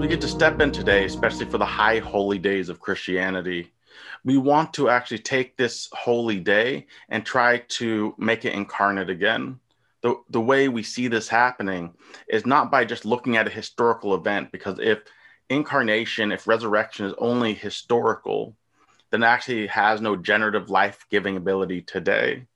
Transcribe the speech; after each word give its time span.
we 0.00 0.06
get 0.06 0.20
to 0.20 0.28
step 0.28 0.60
in 0.60 0.70
today, 0.70 1.04
especially 1.04 1.46
for 1.46 1.58
the 1.58 1.66
high 1.66 1.98
holy 1.98 2.38
days 2.38 2.68
of 2.68 2.78
Christianity, 2.78 3.72
we 4.24 4.38
want 4.38 4.72
to 4.74 4.88
actually 4.88 5.18
take 5.18 5.56
this 5.56 5.88
holy 5.92 6.38
day 6.38 6.86
and 7.08 7.26
try 7.26 7.58
to 7.68 8.14
make 8.16 8.44
it 8.44 8.52
incarnate 8.52 9.10
again. 9.10 9.58
The, 10.02 10.14
the 10.30 10.40
way 10.40 10.68
we 10.68 10.84
see 10.84 11.08
this 11.08 11.28
happening 11.28 11.94
is 12.28 12.46
not 12.46 12.70
by 12.70 12.84
just 12.84 13.04
looking 13.04 13.36
at 13.36 13.48
a 13.48 13.50
historical 13.50 14.14
event, 14.14 14.52
because 14.52 14.78
if 14.78 15.00
incarnation, 15.50 16.30
if 16.30 16.46
resurrection 16.46 17.06
is 17.06 17.14
only 17.18 17.52
historical, 17.52 18.54
then 19.10 19.24
actually 19.24 19.66
has 19.66 20.00
no 20.00 20.14
generative 20.14 20.70
life 20.70 21.06
giving 21.10 21.36
ability 21.36 21.82
today. 21.82 22.46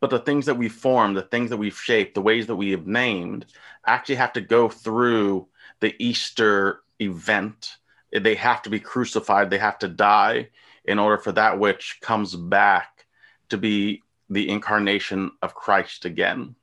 But 0.00 0.08
the 0.08 0.20
things 0.20 0.46
that 0.46 0.56
we 0.56 0.70
form, 0.70 1.12
the 1.12 1.22
things 1.22 1.50
that 1.50 1.56
we've 1.58 1.78
shaped, 1.78 2.14
the 2.14 2.22
ways 2.22 2.46
that 2.46 2.56
we 2.56 2.70
have 2.70 2.86
named, 2.86 3.44
actually 3.86 4.14
have 4.14 4.32
to 4.34 4.40
go 4.40 4.70
through 4.70 5.48
the 5.80 5.94
Easter 5.98 6.82
event. 7.00 7.76
They 8.12 8.34
have 8.36 8.62
to 8.62 8.70
be 8.70 8.80
crucified, 8.80 9.50
they 9.50 9.58
have 9.58 9.78
to 9.80 9.88
die 9.88 10.48
in 10.84 10.98
order 10.98 11.18
for 11.18 11.32
that 11.32 11.58
which 11.58 11.98
comes 12.00 12.34
back 12.34 13.06
to 13.48 13.58
be 13.58 14.02
the 14.30 14.48
incarnation 14.48 15.32
of 15.42 15.54
Christ 15.54 16.04
again. 16.04 16.54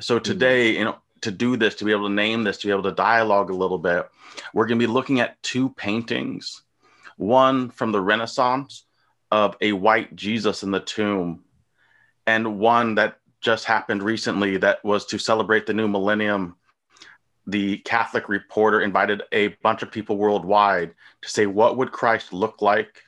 So 0.00 0.18
hmm. 0.18 0.22
today, 0.22 0.76
you 0.76 0.84
know, 0.84 0.96
to 1.22 1.30
do 1.30 1.56
this, 1.56 1.76
to 1.76 1.84
be 1.84 1.92
able 1.92 2.08
to 2.08 2.14
name 2.14 2.44
this, 2.44 2.58
to 2.58 2.66
be 2.66 2.72
able 2.72 2.82
to 2.84 2.92
dialogue 2.92 3.50
a 3.50 3.54
little 3.54 3.78
bit, 3.78 4.08
we're 4.52 4.66
going 4.66 4.78
to 4.78 4.86
be 4.86 4.92
looking 4.92 5.20
at 5.20 5.42
two 5.42 5.70
paintings. 5.70 6.62
One 7.16 7.70
from 7.70 7.92
the 7.92 8.00
Renaissance 8.00 8.84
of 9.30 9.56
a 9.60 9.72
white 9.72 10.14
Jesus 10.14 10.62
in 10.62 10.70
the 10.70 10.80
tomb, 10.80 11.44
and 12.26 12.58
one 12.58 12.96
that 12.96 13.18
just 13.40 13.64
happened 13.64 14.02
recently 14.02 14.58
that 14.58 14.84
was 14.84 15.06
to 15.06 15.18
celebrate 15.18 15.66
the 15.66 15.74
new 15.74 15.88
millennium. 15.88 16.56
The 17.46 17.78
Catholic 17.78 18.28
Reporter 18.28 18.80
invited 18.80 19.22
a 19.32 19.48
bunch 19.62 19.82
of 19.82 19.90
people 19.90 20.16
worldwide 20.16 20.94
to 21.22 21.28
say, 21.28 21.46
What 21.46 21.76
would 21.76 21.92
Christ 21.92 22.32
look 22.32 22.60
like 22.60 23.02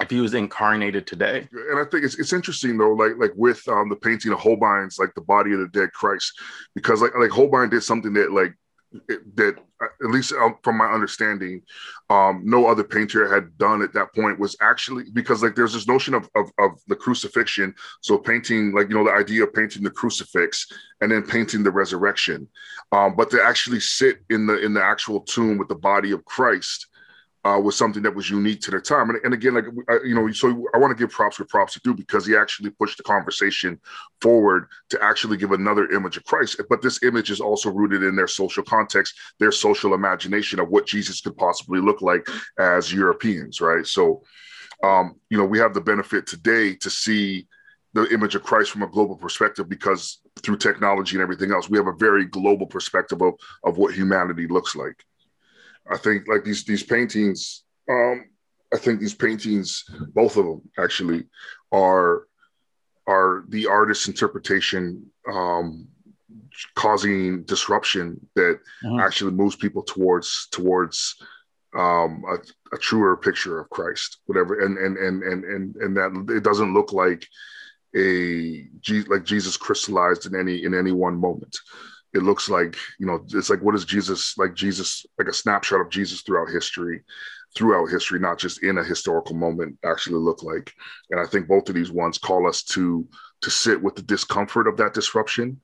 if 0.00 0.10
he 0.10 0.20
was 0.20 0.34
incarnated 0.34 1.06
today. 1.06 1.48
And 1.52 1.78
I 1.78 1.84
think 1.84 2.04
it's 2.04 2.18
it's 2.18 2.32
interesting 2.32 2.76
though, 2.76 2.92
like 2.92 3.12
like 3.18 3.32
with 3.34 3.66
um 3.68 3.88
the 3.88 3.96
painting 3.96 4.32
of 4.32 4.38
Holbein's 4.38 4.98
like 4.98 5.14
the 5.14 5.22
body 5.22 5.52
of 5.52 5.60
the 5.60 5.68
dead 5.68 5.92
Christ, 5.92 6.32
because 6.74 7.00
like 7.00 7.12
like 7.18 7.30
Holbein 7.30 7.70
did 7.70 7.82
something 7.82 8.12
that 8.14 8.32
like 8.32 8.54
it, 9.08 9.36
that 9.36 9.56
at 9.82 10.10
least 10.10 10.32
um, 10.32 10.56
from 10.62 10.78
my 10.78 10.86
understanding, 10.86 11.62
um, 12.08 12.42
no 12.44 12.66
other 12.66 12.84
painter 12.84 13.32
had 13.32 13.56
done 13.58 13.82
at 13.82 13.92
that 13.92 14.14
point 14.14 14.38
was 14.38 14.56
actually 14.60 15.04
because 15.12 15.42
like 15.42 15.54
there's 15.54 15.74
this 15.74 15.88
notion 15.88 16.14
of, 16.14 16.28
of 16.34 16.50
of 16.58 16.72
the 16.88 16.96
crucifixion. 16.96 17.74
So 18.00 18.16
painting 18.18 18.72
like 18.72 18.88
you 18.88 18.94
know 18.94 19.04
the 19.04 19.12
idea 19.12 19.44
of 19.44 19.52
painting 19.52 19.82
the 19.82 19.90
crucifix 19.90 20.66
and 21.00 21.10
then 21.10 21.22
painting 21.22 21.62
the 21.62 21.70
resurrection, 21.70 22.48
um, 22.92 23.16
but 23.16 23.30
to 23.30 23.42
actually 23.42 23.80
sit 23.80 24.20
in 24.30 24.46
the 24.46 24.64
in 24.64 24.72
the 24.72 24.82
actual 24.82 25.20
tomb 25.20 25.58
with 25.58 25.68
the 25.68 25.74
body 25.74 26.12
of 26.12 26.24
Christ 26.24 26.86
uh, 27.46 27.60
was 27.60 27.76
something 27.76 28.02
that 28.02 28.14
was 28.14 28.28
unique 28.28 28.60
to 28.60 28.72
the 28.72 28.80
time. 28.80 29.08
And, 29.10 29.18
and 29.24 29.32
again, 29.32 29.54
like 29.54 29.66
you 30.04 30.14
know, 30.14 30.30
so 30.32 30.66
I 30.74 30.78
want 30.78 30.90
to 30.90 31.00
give 31.00 31.12
props 31.12 31.38
where 31.38 31.46
props 31.46 31.74
to 31.74 31.80
do 31.84 31.94
because 31.94 32.26
he 32.26 32.34
actually 32.36 32.70
pushed 32.70 32.96
the 32.96 33.04
conversation 33.04 33.78
forward 34.20 34.66
to 34.90 35.00
actually 35.02 35.36
give 35.36 35.52
another 35.52 35.88
image 35.92 36.16
of 36.16 36.24
Christ. 36.24 36.60
But 36.68 36.82
this 36.82 37.02
image 37.04 37.30
is 37.30 37.40
also 37.40 37.70
rooted 37.70 38.02
in 38.02 38.16
their 38.16 38.26
social 38.26 38.64
context, 38.64 39.14
their 39.38 39.52
social 39.52 39.94
imagination 39.94 40.58
of 40.58 40.70
what 40.70 40.86
Jesus 40.86 41.20
could 41.20 41.36
possibly 41.36 41.80
look 41.80 42.02
like 42.02 42.26
as 42.58 42.92
Europeans, 42.92 43.60
right? 43.60 43.86
So, 43.86 44.24
um, 44.82 45.14
you 45.30 45.38
know, 45.38 45.46
we 45.46 45.60
have 45.60 45.72
the 45.72 45.80
benefit 45.80 46.26
today 46.26 46.74
to 46.74 46.90
see 46.90 47.46
the 47.92 48.12
image 48.12 48.34
of 48.34 48.42
Christ 48.42 48.72
from 48.72 48.82
a 48.82 48.88
global 48.88 49.14
perspective 49.14 49.68
because 49.68 50.18
through 50.42 50.56
technology 50.56 51.14
and 51.14 51.22
everything 51.22 51.52
else, 51.52 51.70
we 51.70 51.78
have 51.78 51.86
a 51.86 51.92
very 51.92 52.24
global 52.24 52.66
perspective 52.66 53.22
of, 53.22 53.34
of 53.62 53.78
what 53.78 53.94
humanity 53.94 54.48
looks 54.48 54.74
like. 54.74 55.04
I 55.90 55.96
think 55.96 56.28
like 56.28 56.44
these 56.44 56.64
these 56.64 56.82
paintings, 56.82 57.64
um, 57.90 58.28
I 58.72 58.78
think 58.78 59.00
these 59.00 59.14
paintings, 59.14 59.84
both 60.14 60.36
of 60.36 60.44
them 60.44 60.62
actually, 60.78 61.24
are 61.72 62.26
are 63.06 63.44
the 63.48 63.66
artist's 63.66 64.08
interpretation 64.08 65.06
um, 65.32 65.86
causing 66.74 67.44
disruption 67.44 68.20
that 68.34 68.58
mm-hmm. 68.84 69.00
actually 69.00 69.32
moves 69.32 69.56
people 69.56 69.82
towards 69.82 70.48
towards 70.50 71.16
um, 71.76 72.24
a, 72.28 72.74
a, 72.74 72.78
truer 72.78 73.16
picture 73.16 73.60
of 73.60 73.68
Christ, 73.70 74.18
whatever, 74.26 74.60
and 74.64 74.78
and 74.78 74.96
and 74.96 75.22
and 75.22 75.44
and 75.44 75.76
and 75.76 75.96
that 75.96 76.34
it 76.34 76.42
doesn't 76.42 76.74
look 76.74 76.92
like 76.92 77.26
a 77.94 78.66
like 79.08 79.24
Jesus 79.24 79.56
crystallized 79.56 80.26
in 80.26 80.34
any 80.34 80.64
in 80.64 80.74
any 80.74 80.92
one 80.92 81.20
moment 81.20 81.56
it 82.16 82.22
looks 82.22 82.48
like 82.48 82.76
you 82.98 83.06
know 83.06 83.24
it's 83.34 83.50
like 83.50 83.62
what 83.62 83.74
is 83.74 83.84
jesus 83.84 84.36
like 84.38 84.54
jesus 84.54 85.04
like 85.18 85.28
a 85.28 85.32
snapshot 85.32 85.80
of 85.80 85.90
jesus 85.90 86.22
throughout 86.22 86.48
history 86.48 87.02
throughout 87.54 87.86
history 87.86 88.18
not 88.18 88.38
just 88.38 88.62
in 88.62 88.78
a 88.78 88.84
historical 88.84 89.34
moment 89.34 89.78
actually 89.84 90.16
look 90.16 90.42
like. 90.42 90.74
And 91.10 91.20
i 91.20 91.26
think 91.26 91.46
both 91.46 91.68
of 91.68 91.74
these 91.74 91.92
ones 91.92 92.18
call 92.18 92.48
us 92.48 92.62
to 92.74 93.06
to 93.42 93.50
sit 93.50 93.80
with 93.80 93.94
the 93.96 94.02
discomfort 94.02 94.66
of 94.66 94.76
that 94.78 94.94
disruption 94.94 95.60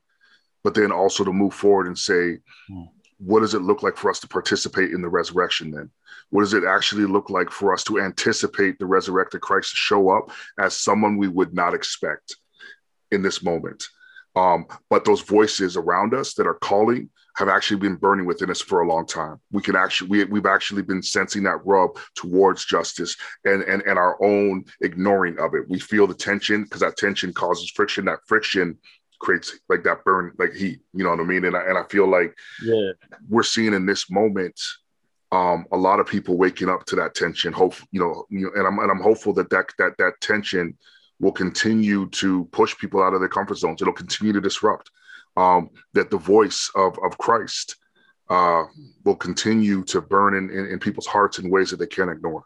but 0.63 0.73
then 0.73 0.91
also 0.91 1.23
to 1.23 1.33
move 1.33 1.53
forward 1.53 1.87
and 1.87 1.97
say 1.97 2.37
mm. 2.71 2.89
what 3.17 3.41
does 3.41 3.53
it 3.53 3.61
look 3.61 3.83
like 3.83 3.97
for 3.97 4.09
us 4.09 4.19
to 4.21 4.27
participate 4.27 4.91
in 4.91 5.01
the 5.01 5.09
resurrection 5.09 5.71
then? 5.71 5.89
What 6.29 6.41
does 6.41 6.53
it 6.53 6.63
actually 6.63 7.05
look 7.05 7.29
like 7.29 7.51
for 7.51 7.73
us 7.73 7.83
to 7.85 7.99
anticipate 7.99 8.79
the 8.79 8.85
resurrected 8.85 9.41
christ 9.41 9.71
to 9.71 9.75
show 9.75 10.09
up 10.09 10.31
as 10.57 10.75
someone 10.75 11.17
we 11.17 11.27
would 11.27 11.53
not 11.53 11.73
expect 11.73 12.37
in 13.11 13.21
this 13.21 13.43
moment 13.43 13.83
um, 14.35 14.65
but 14.89 15.05
those 15.05 15.21
voices 15.21 15.77
around 15.77 16.13
us 16.13 16.33
that 16.35 16.47
are 16.47 16.55
calling 16.55 17.09
have 17.35 17.49
actually 17.49 17.77
been 17.77 17.95
burning 17.95 18.25
within 18.25 18.51
us 18.51 18.61
for 18.61 18.81
a 18.81 18.87
long 18.87 19.07
time. 19.07 19.39
We 19.51 19.61
can 19.61 19.75
actually 19.75 20.09
we, 20.09 20.23
we've 20.25 20.45
actually 20.45 20.83
been 20.83 21.01
sensing 21.01 21.43
that 21.43 21.65
rub 21.65 21.97
towards 22.15 22.65
justice 22.65 23.15
and 23.45 23.63
and 23.63 23.81
and 23.83 23.97
our 23.97 24.21
own 24.23 24.65
ignoring 24.81 25.39
of 25.39 25.55
it. 25.55 25.67
We 25.67 25.79
feel 25.79 26.07
the 26.07 26.13
tension 26.13 26.63
because 26.63 26.81
that 26.81 26.97
tension 26.97 27.33
causes 27.33 27.71
friction. 27.71 28.05
That 28.05 28.19
friction 28.27 28.77
creates 29.19 29.57
like 29.69 29.83
that 29.83 30.03
burn 30.03 30.33
like 30.37 30.53
heat. 30.53 30.81
You 30.93 31.03
know 31.03 31.11
what 31.11 31.19
I 31.19 31.23
mean? 31.23 31.45
And 31.45 31.55
I, 31.55 31.61
and 31.61 31.77
I 31.77 31.83
feel 31.83 32.07
like 32.07 32.35
yeah. 32.63 32.91
we're 33.29 33.43
seeing 33.43 33.73
in 33.73 33.85
this 33.85 34.11
moment 34.11 34.59
um, 35.31 35.65
a 35.71 35.77
lot 35.77 35.99
of 35.99 36.07
people 36.07 36.37
waking 36.37 36.69
up 36.69 36.85
to 36.85 36.95
that 36.97 37.15
tension. 37.15 37.53
Hope 37.53 37.73
you 37.91 37.99
know, 37.99 38.25
you 38.29 38.41
know, 38.41 38.51
and 38.55 38.67
I'm 38.67 38.77
and 38.77 38.91
I'm 38.91 39.01
hopeful 39.01 39.33
that 39.33 39.49
that 39.49 39.73
that 39.79 39.93
that 39.97 40.13
tension 40.21 40.77
will 41.19 41.31
continue 41.31 42.09
to 42.09 42.45
push 42.45 42.77
people 42.77 43.01
out 43.01 43.13
of 43.13 43.19
their 43.19 43.29
comfort 43.29 43.57
zones. 43.57 43.81
It'll 43.81 43.93
continue 43.93 44.33
to 44.33 44.41
disrupt. 44.41 44.89
Um, 45.35 45.71
that 45.93 46.11
the 46.11 46.17
voice 46.17 46.69
of 46.75 46.97
of 47.03 47.17
Christ 47.17 47.77
uh, 48.29 48.63
will 49.03 49.15
continue 49.15 49.83
to 49.85 50.01
burn 50.01 50.35
in, 50.35 50.49
in, 50.49 50.67
in 50.67 50.79
people's 50.79 51.07
hearts 51.07 51.39
in 51.39 51.49
ways 51.49 51.71
that 51.71 51.77
they 51.77 51.87
can't 51.87 52.11
ignore. 52.11 52.43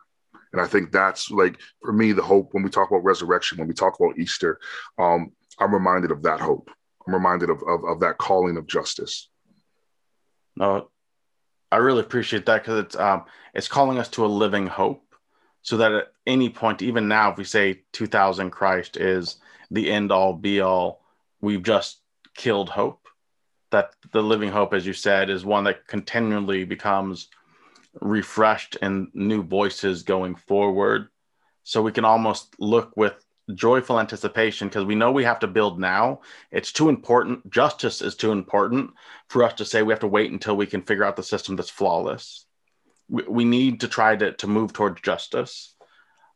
And 0.54 0.62
I 0.62 0.68
think 0.68 0.92
that's 0.92 1.30
like 1.30 1.60
for 1.82 1.92
me 1.92 2.14
the 2.14 2.24
hope 2.24 2.54
when 2.54 2.64
we 2.64 2.70
talk 2.70 2.90
about 2.90 3.04
resurrection, 3.04 3.58
when 3.58 3.68
we 3.68 3.74
talk 3.74 4.00
about 4.00 4.18
Easter, 4.18 4.60
um, 4.98 5.32
I'm 5.60 5.74
reminded 5.74 6.12
of 6.12 6.24
that 6.24 6.40
hope. 6.40 6.72
I'm 7.06 7.14
reminded 7.14 7.50
of, 7.50 7.62
of, 7.68 7.84
of 7.86 8.00
that 8.02 8.18
calling 8.18 8.58
of 8.58 8.68
justice. 8.68 9.30
No, 10.56 10.90
I 11.72 11.78
really 11.78 12.02
appreciate 12.02 12.46
that 12.46 12.64
because 12.64 12.80
it's 12.86 12.96
um, 12.96 13.26
it's 13.54 13.68
calling 13.68 13.98
us 13.98 14.10
to 14.10 14.26
a 14.26 14.28
living 14.28 14.68
hope 14.68 15.04
so 15.68 15.76
that 15.76 15.92
at 15.92 16.14
any 16.26 16.50
point, 16.50 16.82
even 16.82 17.10
now, 17.10 17.30
if 17.30 17.38
we 17.38 17.44
say 17.44 17.82
2000 17.92 18.52
Christ 18.52 18.96
is 18.96 19.36
the 19.70 19.92
end 19.92 20.14
all 20.14 20.32
be 20.32 20.62
all, 20.62 21.02
we've 21.42 21.62
just 21.62 22.00
killed 22.38 22.70
hope. 22.70 23.06
That 23.72 23.90
the 24.14 24.24
living 24.24 24.50
hope, 24.50 24.74
as 24.74 24.86
you 24.86 24.94
said, 24.94 25.30
is 25.30 25.44
one 25.44 25.66
that 25.66 25.86
continually 25.86 26.64
becomes 26.64 27.28
refreshed 28.00 28.78
and 28.82 29.10
new 29.14 29.44
voices 29.44 30.04
going 30.04 30.36
forward. 30.36 31.10
So 31.64 31.82
we 31.82 31.92
can 31.92 32.06
almost 32.06 32.56
look 32.60 32.96
with 32.96 33.26
joyful 33.54 34.00
anticipation 34.00 34.70
because 34.70 34.86
we 34.86 34.96
know 34.96 35.12
we 35.12 35.26
have 35.26 35.40
to 35.40 35.48
build 35.48 35.82
now. 35.82 36.22
It's 36.50 36.72
too 36.72 36.88
important. 36.88 37.50
Justice 37.50 38.02
is 38.02 38.16
too 38.16 38.32
important 38.32 38.92
for 39.28 39.44
us 39.44 39.56
to 39.56 39.66
say 39.66 39.84
we 39.84 39.92
have 39.92 40.00
to 40.00 40.08
wait 40.08 40.32
until 40.32 40.56
we 40.56 40.66
can 40.66 40.82
figure 40.82 41.04
out 41.04 41.18
the 41.18 41.24
system 41.24 41.58
that's 41.58 41.70
flawless 41.70 42.47
we, 43.10 43.24
we 43.24 43.46
need 43.46 43.82
to 43.82 43.88
try 43.88 44.16
to, 44.16 44.34
to 44.34 44.48
move 44.48 44.74
towards 44.74 45.02
justice 45.02 45.76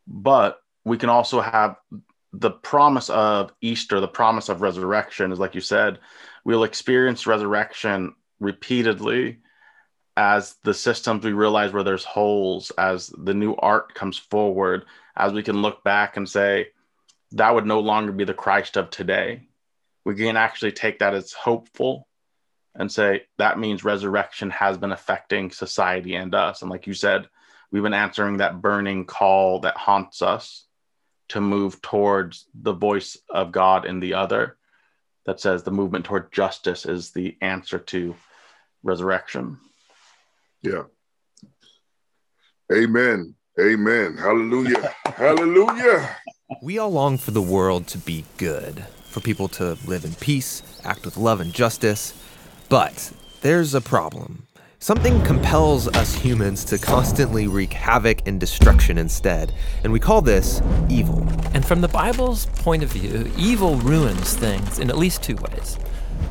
but 0.07 0.59
we 0.83 0.97
can 0.97 1.09
also 1.09 1.41
have 1.41 1.75
the 2.33 2.51
promise 2.51 3.09
of 3.09 3.53
easter 3.61 3.99
the 3.99 4.07
promise 4.07 4.49
of 4.49 4.61
resurrection 4.61 5.31
is 5.31 5.39
like 5.39 5.55
you 5.55 5.61
said 5.61 5.99
we'll 6.45 6.63
experience 6.63 7.27
resurrection 7.27 8.13
repeatedly 8.39 9.39
as 10.17 10.55
the 10.63 10.73
systems 10.73 11.23
we 11.23 11.33
realize 11.33 11.71
where 11.71 11.83
there's 11.83 12.03
holes 12.03 12.71
as 12.77 13.07
the 13.17 13.33
new 13.33 13.55
art 13.55 13.93
comes 13.93 14.17
forward 14.17 14.85
as 15.15 15.33
we 15.33 15.43
can 15.43 15.61
look 15.61 15.83
back 15.83 16.17
and 16.17 16.27
say 16.27 16.67
that 17.31 17.53
would 17.53 17.65
no 17.65 17.79
longer 17.79 18.11
be 18.11 18.25
the 18.25 18.33
christ 18.33 18.77
of 18.77 18.89
today. 18.89 19.47
We 20.03 20.15
can 20.15 20.37
actually 20.37 20.73
take 20.73 20.99
that 20.99 21.13
as 21.13 21.31
hopeful 21.31 22.07
and 22.75 22.91
say 22.91 23.23
that 23.37 23.59
means 23.59 23.83
resurrection 23.83 24.49
has 24.49 24.77
been 24.77 24.91
affecting 24.91 25.51
society 25.51 26.15
and 26.15 26.33
us. 26.33 26.61
And 26.61 26.71
like 26.71 26.87
you 26.87 26.93
said, 26.93 27.27
we've 27.71 27.83
been 27.83 27.93
answering 27.93 28.37
that 28.37 28.61
burning 28.61 29.05
call 29.05 29.59
that 29.59 29.77
haunts 29.77 30.21
us 30.21 30.65
to 31.29 31.41
move 31.41 31.81
towards 31.81 32.45
the 32.53 32.73
voice 32.73 33.17
of 33.29 33.51
God 33.51 33.85
in 33.85 33.99
the 33.99 34.13
other 34.13 34.57
that 35.25 35.39
says 35.39 35.63
the 35.63 35.71
movement 35.71 36.05
toward 36.05 36.31
justice 36.31 36.85
is 36.85 37.11
the 37.11 37.37
answer 37.41 37.79
to 37.79 38.15
resurrection. 38.83 39.57
Yeah. 40.61 40.83
Amen. 42.73 43.35
Amen. 43.59 44.17
Hallelujah. 44.17 44.93
Hallelujah. 45.05 46.17
We 46.61 46.79
all 46.79 46.91
long 46.91 47.17
for 47.17 47.31
the 47.31 47.41
world 47.41 47.87
to 47.87 47.97
be 47.97 48.25
good, 48.37 48.85
for 49.05 49.19
people 49.19 49.47
to 49.49 49.77
live 49.85 50.05
in 50.05 50.15
peace, 50.15 50.63
act 50.83 51.05
with 51.05 51.17
love 51.17 51.41
and 51.41 51.53
justice. 51.53 52.13
But 52.71 53.11
there's 53.41 53.73
a 53.73 53.81
problem. 53.81 54.47
Something 54.79 55.21
compels 55.23 55.89
us 55.89 56.13
humans 56.13 56.63
to 56.63 56.77
constantly 56.77 57.45
wreak 57.45 57.73
havoc 57.73 58.25
and 58.25 58.39
destruction 58.39 58.97
instead, 58.97 59.53
and 59.83 59.91
we 59.91 59.99
call 59.99 60.21
this 60.21 60.61
evil. 60.89 61.27
And 61.53 61.65
from 61.65 61.81
the 61.81 61.89
Bible's 61.89 62.45
point 62.45 62.81
of 62.81 62.89
view, 62.89 63.29
evil 63.37 63.75
ruins 63.75 64.35
things 64.35 64.79
in 64.79 64.89
at 64.89 64.97
least 64.97 65.21
two 65.21 65.35
ways. 65.35 65.77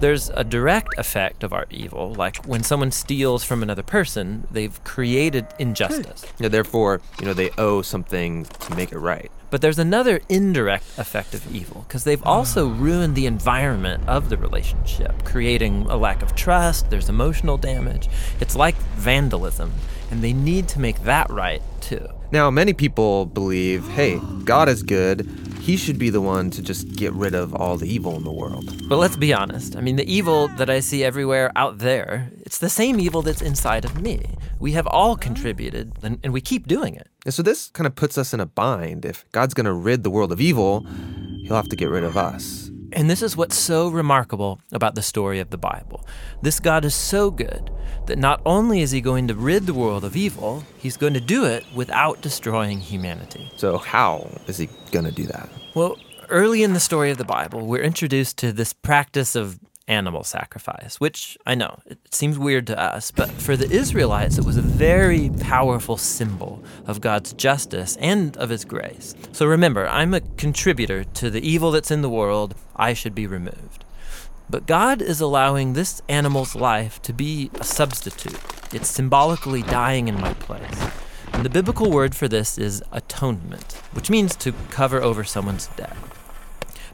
There's 0.00 0.31
a 0.31 0.42
direct 0.42 0.94
effect 0.96 1.44
of 1.44 1.52
our 1.52 1.66
evil, 1.69 2.14
like 2.14 2.43
when 2.46 2.62
someone 2.62 2.90
steals 2.90 3.44
from 3.44 3.62
another 3.62 3.82
person, 3.82 4.46
they've 4.50 4.82
created 4.82 5.46
injustice. 5.58 6.25
Yeah, 6.38 6.48
therefore, 6.48 7.02
you 7.20 7.26
know, 7.26 7.34
they 7.34 7.50
owe 7.58 7.82
something 7.82 8.46
to 8.46 8.75
make 8.75 8.93
it 8.93 8.98
right. 8.98 9.31
But 9.50 9.61
there's 9.61 9.79
another 9.79 10.20
indirect 10.29 10.85
effect 10.97 11.35
of 11.35 11.55
evil, 11.55 11.85
because 11.87 12.05
they've 12.05 12.23
also 12.23 12.69
ah. 12.69 12.75
ruined 12.76 13.17
the 13.17 13.26
environment 13.26 14.08
of 14.08 14.29
the 14.31 14.37
relationship, 14.37 15.25
creating 15.25 15.87
a 15.91 15.97
lack 15.97 16.23
of 16.23 16.35
trust, 16.35 16.88
there's 16.91 17.08
emotional 17.08 17.56
damage. 17.56 18.08
It's 18.41 18.55
like 18.55 18.76
vandalism, 18.97 19.73
and 20.11 20.23
they 20.23 20.32
need 20.32 20.69
to 20.69 20.81
make 20.81 21.02
that 21.02 21.29
right 21.31 21.62
too. 21.81 22.06
Now, 22.32 22.49
many 22.50 22.73
people 22.73 23.26
believe 23.26 23.87
hey, 23.88 24.20
God 24.44 24.69
is 24.69 24.85
good. 24.85 25.29
He 25.60 25.76
should 25.76 25.98
be 25.98 26.10
the 26.10 26.20
one 26.22 26.50
to 26.50 26.62
just 26.62 26.96
get 26.96 27.12
rid 27.12 27.34
of 27.34 27.54
all 27.54 27.76
the 27.76 27.86
evil 27.86 28.16
in 28.16 28.24
the 28.24 28.32
world. 28.32 28.88
But 28.88 28.96
let's 28.96 29.16
be 29.16 29.34
honest. 29.34 29.76
I 29.76 29.82
mean, 29.82 29.96
the 29.96 30.10
evil 30.10 30.48
that 30.56 30.70
I 30.70 30.80
see 30.80 31.04
everywhere 31.04 31.52
out 31.54 31.78
there, 31.78 32.30
it's 32.40 32.58
the 32.58 32.70
same 32.70 32.98
evil 32.98 33.20
that's 33.20 33.42
inside 33.42 33.84
of 33.84 34.00
me. 34.00 34.24
We 34.58 34.72
have 34.72 34.86
all 34.86 35.16
contributed, 35.16 35.92
and, 36.02 36.18
and 36.24 36.32
we 36.32 36.40
keep 36.40 36.66
doing 36.66 36.94
it. 36.94 37.08
And 37.24 37.34
so 37.34 37.42
this 37.42 37.68
kind 37.68 37.86
of 37.86 37.94
puts 37.94 38.16
us 38.16 38.32
in 38.32 38.40
a 38.40 38.46
bind. 38.46 39.04
If 39.04 39.24
God's 39.32 39.52
going 39.52 39.66
to 39.66 39.72
rid 39.72 40.02
the 40.02 40.10
world 40.10 40.32
of 40.32 40.40
evil, 40.40 40.86
he'll 41.44 41.56
have 41.56 41.68
to 41.68 41.76
get 41.76 41.90
rid 41.90 42.04
of 42.04 42.16
us. 42.16 42.69
And 42.92 43.08
this 43.08 43.22
is 43.22 43.37
what's 43.37 43.56
so 43.56 43.88
remarkable 43.88 44.60
about 44.72 44.94
the 44.94 45.02
story 45.02 45.40
of 45.40 45.50
the 45.50 45.58
Bible. 45.58 46.06
This 46.42 46.60
God 46.60 46.84
is 46.84 46.94
so 46.94 47.31
good 47.31 47.70
that 48.06 48.19
not 48.19 48.40
only 48.44 48.81
is 48.81 48.90
he 48.90 49.00
going 49.00 49.28
to 49.28 49.34
rid 49.34 49.66
the 49.66 49.75
world 49.75 50.04
of 50.04 50.16
evil, 50.16 50.64
he's 50.78 50.96
going 50.96 51.14
to 51.14 51.20
do 51.20 51.44
it 51.44 51.64
without 51.75 52.20
destroying 52.20 52.81
humanity. 52.81 53.50
So, 53.56 53.78
how 53.78 54.31
is 54.46 54.58
he 54.58 54.69
going 54.90 55.04
to 55.04 55.12
do 55.12 55.25
that? 55.26 55.48
Well, 55.75 55.98
early 56.28 56.62
in 56.62 56.72
the 56.72 56.81
story 56.81 57.10
of 57.10 57.19
the 57.19 57.25
Bible, 57.25 57.66
we're 57.66 57.82
introduced 57.82 58.38
to 58.38 58.52
this 58.52 58.72
practice 58.72 59.36
of 59.36 59.58
animal 59.88 60.25
sacrifice, 60.25 61.00
which 61.00 61.37
I 61.47 61.55
know 61.55 61.81
it 61.87 61.99
seems 62.15 62.38
weird 62.38 62.67
to 62.69 62.79
us, 62.79 63.11
but 63.11 63.31
for 63.31 63.56
the 63.56 63.71
Israelites, 63.71 64.38
it 64.38 64.44
was 64.44 64.56
a 64.56 64.62
very 64.62 65.31
powerful 65.41 65.97
symbol 65.97 66.62
of 66.87 67.00
God's 67.00 67.32
justice 67.32 67.97
and 67.97 68.37
of 68.37 68.50
His 68.50 68.65
grace. 68.65 69.15
So 69.32 69.47
remember, 69.47 69.88
I'm 69.88 70.15
a 70.15 70.21
contributor 70.21 71.05
to 71.05 71.31
the 71.31 71.47
evil 71.47 71.71
that's 71.71 71.91
in 71.91 72.03
the 72.03 72.09
world. 72.09 72.55
I 72.77 72.94
should 72.94 73.15
be 73.15 73.27
removed. 73.27 73.85
But 74.49 74.67
God 74.67 75.00
is 75.00 75.21
allowing 75.21 75.73
this 75.73 76.03
animal's 76.09 76.56
life 76.56 77.00
to 77.03 77.12
be 77.12 77.50
a 77.55 77.65
substitute. 77.65 78.41
It's 78.73 78.88
symbolically 78.88 79.62
dying 79.62 80.09
in 80.09 80.21
my 80.21 80.35
place. 80.35 80.91
And 81.32 81.44
the 81.44 81.50
biblical 81.50 81.91
word 81.91 82.15
for 82.15 82.27
this 82.27 82.59
is 82.59 82.82
atonement, 82.91 83.75
which 83.93 84.11
means 84.11 84.35
to 84.37 84.53
cover 84.71 85.00
over 85.00 85.23
someone's 85.23 85.69
debt. 85.69 85.97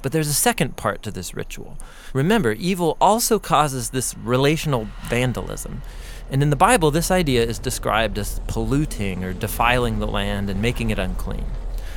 But 0.06 0.12
there's 0.12 0.28
a 0.28 0.34
second 0.34 0.76
part 0.76 1.02
to 1.02 1.10
this 1.10 1.34
ritual. 1.34 1.76
Remember, 2.12 2.52
evil 2.52 2.96
also 3.00 3.40
causes 3.40 3.90
this 3.90 4.16
relational 4.16 4.86
vandalism. 5.08 5.82
And 6.30 6.44
in 6.44 6.50
the 6.50 6.54
Bible, 6.54 6.92
this 6.92 7.10
idea 7.10 7.42
is 7.42 7.58
described 7.58 8.16
as 8.16 8.40
polluting 8.46 9.24
or 9.24 9.32
defiling 9.32 9.98
the 9.98 10.06
land 10.06 10.48
and 10.48 10.62
making 10.62 10.90
it 10.90 11.00
unclean. 11.00 11.46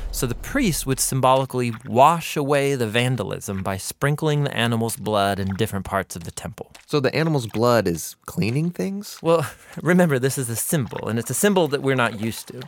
So 0.10 0.26
the 0.26 0.34
priest 0.34 0.88
would 0.88 1.00
symbolically 1.00 1.72
wash 1.86 2.36
away 2.36 2.74
the 2.74 2.88
vandalism 2.88 3.62
by 3.62 3.78
sprinkling 3.78 4.44
the 4.44 4.58
animal's 4.58 4.96
blood 4.96 5.40
in 5.40 5.54
different 5.54 5.86
parts 5.86 6.16
of 6.16 6.24
the 6.24 6.32
temple. 6.32 6.72
So 6.88 7.00
the 7.00 7.14
animal's 7.14 7.46
blood 7.46 7.88
is 7.88 8.16
cleaning 8.26 8.72
things? 8.72 9.20
Well, 9.22 9.48
remember, 9.84 10.18
this 10.18 10.40
is 10.40 10.50
a 10.50 10.56
symbol, 10.56 11.08
and 11.08 11.20
it's 11.20 11.30
a 11.30 11.36
symbol 11.36 11.68
that 11.68 11.84
we're 11.84 11.94
not 11.94 12.20
used 12.20 12.48
to. 12.48 12.62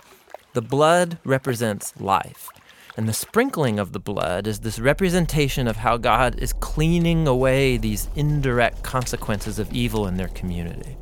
The 0.53 0.61
blood 0.61 1.17
represents 1.23 1.99
life. 1.99 2.51
And 2.97 3.07
the 3.07 3.13
sprinkling 3.13 3.79
of 3.79 3.93
the 3.93 3.99
blood 3.99 4.47
is 4.47 4.59
this 4.59 4.77
representation 4.77 5.67
of 5.67 5.77
how 5.77 5.95
God 5.97 6.37
is 6.39 6.51
cleaning 6.53 7.25
away 7.25 7.77
these 7.77 8.09
indirect 8.15 8.83
consequences 8.83 9.59
of 9.59 9.71
evil 9.71 10.07
in 10.07 10.17
their 10.17 10.27
community. 10.27 10.97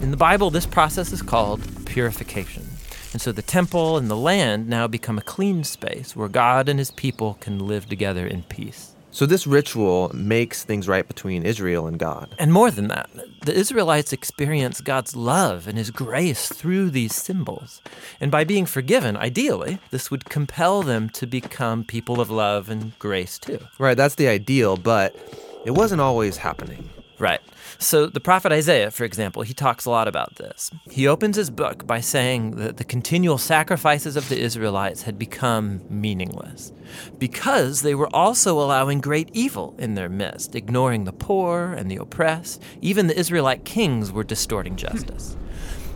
In 0.00 0.10
the 0.10 0.16
Bible, 0.16 0.50
this 0.50 0.66
process 0.66 1.12
is 1.12 1.22
called 1.22 1.86
purification. 1.86 2.66
And 3.12 3.20
so 3.20 3.32
the 3.32 3.42
temple 3.42 3.96
and 3.96 4.10
the 4.10 4.16
land 4.16 4.68
now 4.68 4.88
become 4.88 5.18
a 5.18 5.22
clean 5.22 5.62
space 5.62 6.16
where 6.16 6.28
God 6.28 6.68
and 6.68 6.78
his 6.78 6.90
people 6.90 7.36
can 7.40 7.66
live 7.66 7.88
together 7.88 8.26
in 8.26 8.42
peace. 8.44 8.92
So 9.12 9.26
this 9.26 9.46
ritual 9.46 10.10
makes 10.14 10.62
things 10.62 10.86
right 10.86 11.06
between 11.06 11.44
Israel 11.44 11.86
and 11.86 11.98
God. 11.98 12.34
And 12.38 12.52
more 12.52 12.70
than 12.70 12.88
that, 12.88 13.10
the 13.42 13.52
Israelites 13.52 14.12
experience 14.12 14.80
God's 14.80 15.16
love 15.16 15.66
and 15.66 15.76
his 15.76 15.90
grace 15.90 16.48
through 16.48 16.90
these 16.90 17.14
symbols. 17.14 17.82
And 18.20 18.30
by 18.30 18.44
being 18.44 18.66
forgiven, 18.66 19.16
ideally, 19.16 19.80
this 19.90 20.10
would 20.10 20.26
compel 20.26 20.82
them 20.82 21.10
to 21.10 21.26
become 21.26 21.82
people 21.84 22.20
of 22.20 22.30
love 22.30 22.70
and 22.70 22.96
grace 22.98 23.38
too. 23.38 23.58
Right, 23.78 23.96
that's 23.96 24.14
the 24.14 24.28
ideal, 24.28 24.76
but 24.76 25.16
it 25.64 25.72
wasn't 25.72 26.00
always 26.00 26.36
happening. 26.36 26.88
Right. 27.18 27.40
So, 27.82 28.08
the 28.08 28.20
prophet 28.20 28.52
Isaiah, 28.52 28.90
for 28.90 29.04
example, 29.04 29.40
he 29.40 29.54
talks 29.54 29.86
a 29.86 29.90
lot 29.90 30.06
about 30.06 30.34
this. 30.34 30.70
He 30.90 31.08
opens 31.08 31.36
his 31.36 31.48
book 31.48 31.86
by 31.86 32.00
saying 32.00 32.56
that 32.56 32.76
the 32.76 32.84
continual 32.84 33.38
sacrifices 33.38 34.16
of 34.16 34.28
the 34.28 34.38
Israelites 34.38 35.02
had 35.02 35.18
become 35.18 35.80
meaningless 35.88 36.74
because 37.18 37.80
they 37.80 37.94
were 37.94 38.14
also 38.14 38.60
allowing 38.60 39.00
great 39.00 39.30
evil 39.32 39.74
in 39.78 39.94
their 39.94 40.10
midst, 40.10 40.54
ignoring 40.54 41.04
the 41.04 41.12
poor 41.14 41.72
and 41.72 41.90
the 41.90 41.96
oppressed. 41.96 42.62
Even 42.82 43.06
the 43.06 43.18
Israelite 43.18 43.64
kings 43.64 44.12
were 44.12 44.24
distorting 44.24 44.76
justice. 44.76 45.38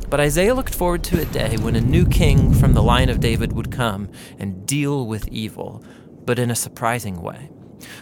But 0.09 0.21
Isaiah 0.21 0.55
looked 0.55 0.75
forward 0.75 1.05
to 1.05 1.21
a 1.21 1.27
day 1.27 1.59
when 1.59 1.77
a 1.77 1.83
new 1.83 2.07
king 2.07 2.55
from 2.55 2.73
the 2.73 2.83
line 2.83 3.11
of 3.11 3.21
David 3.21 3.53
would 3.53 3.71
come 3.71 4.09
and 4.39 4.67
deal 4.67 5.07
with 5.07 5.29
evil, 5.29 5.85
but 6.25 6.39
in 6.39 6.51
a 6.51 6.57
surprising 6.57 7.21
way. 7.21 7.51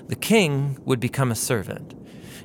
The 0.06 0.14
king 0.14 0.78
would 0.84 1.00
become 1.00 1.32
a 1.32 1.34
servant 1.34 1.94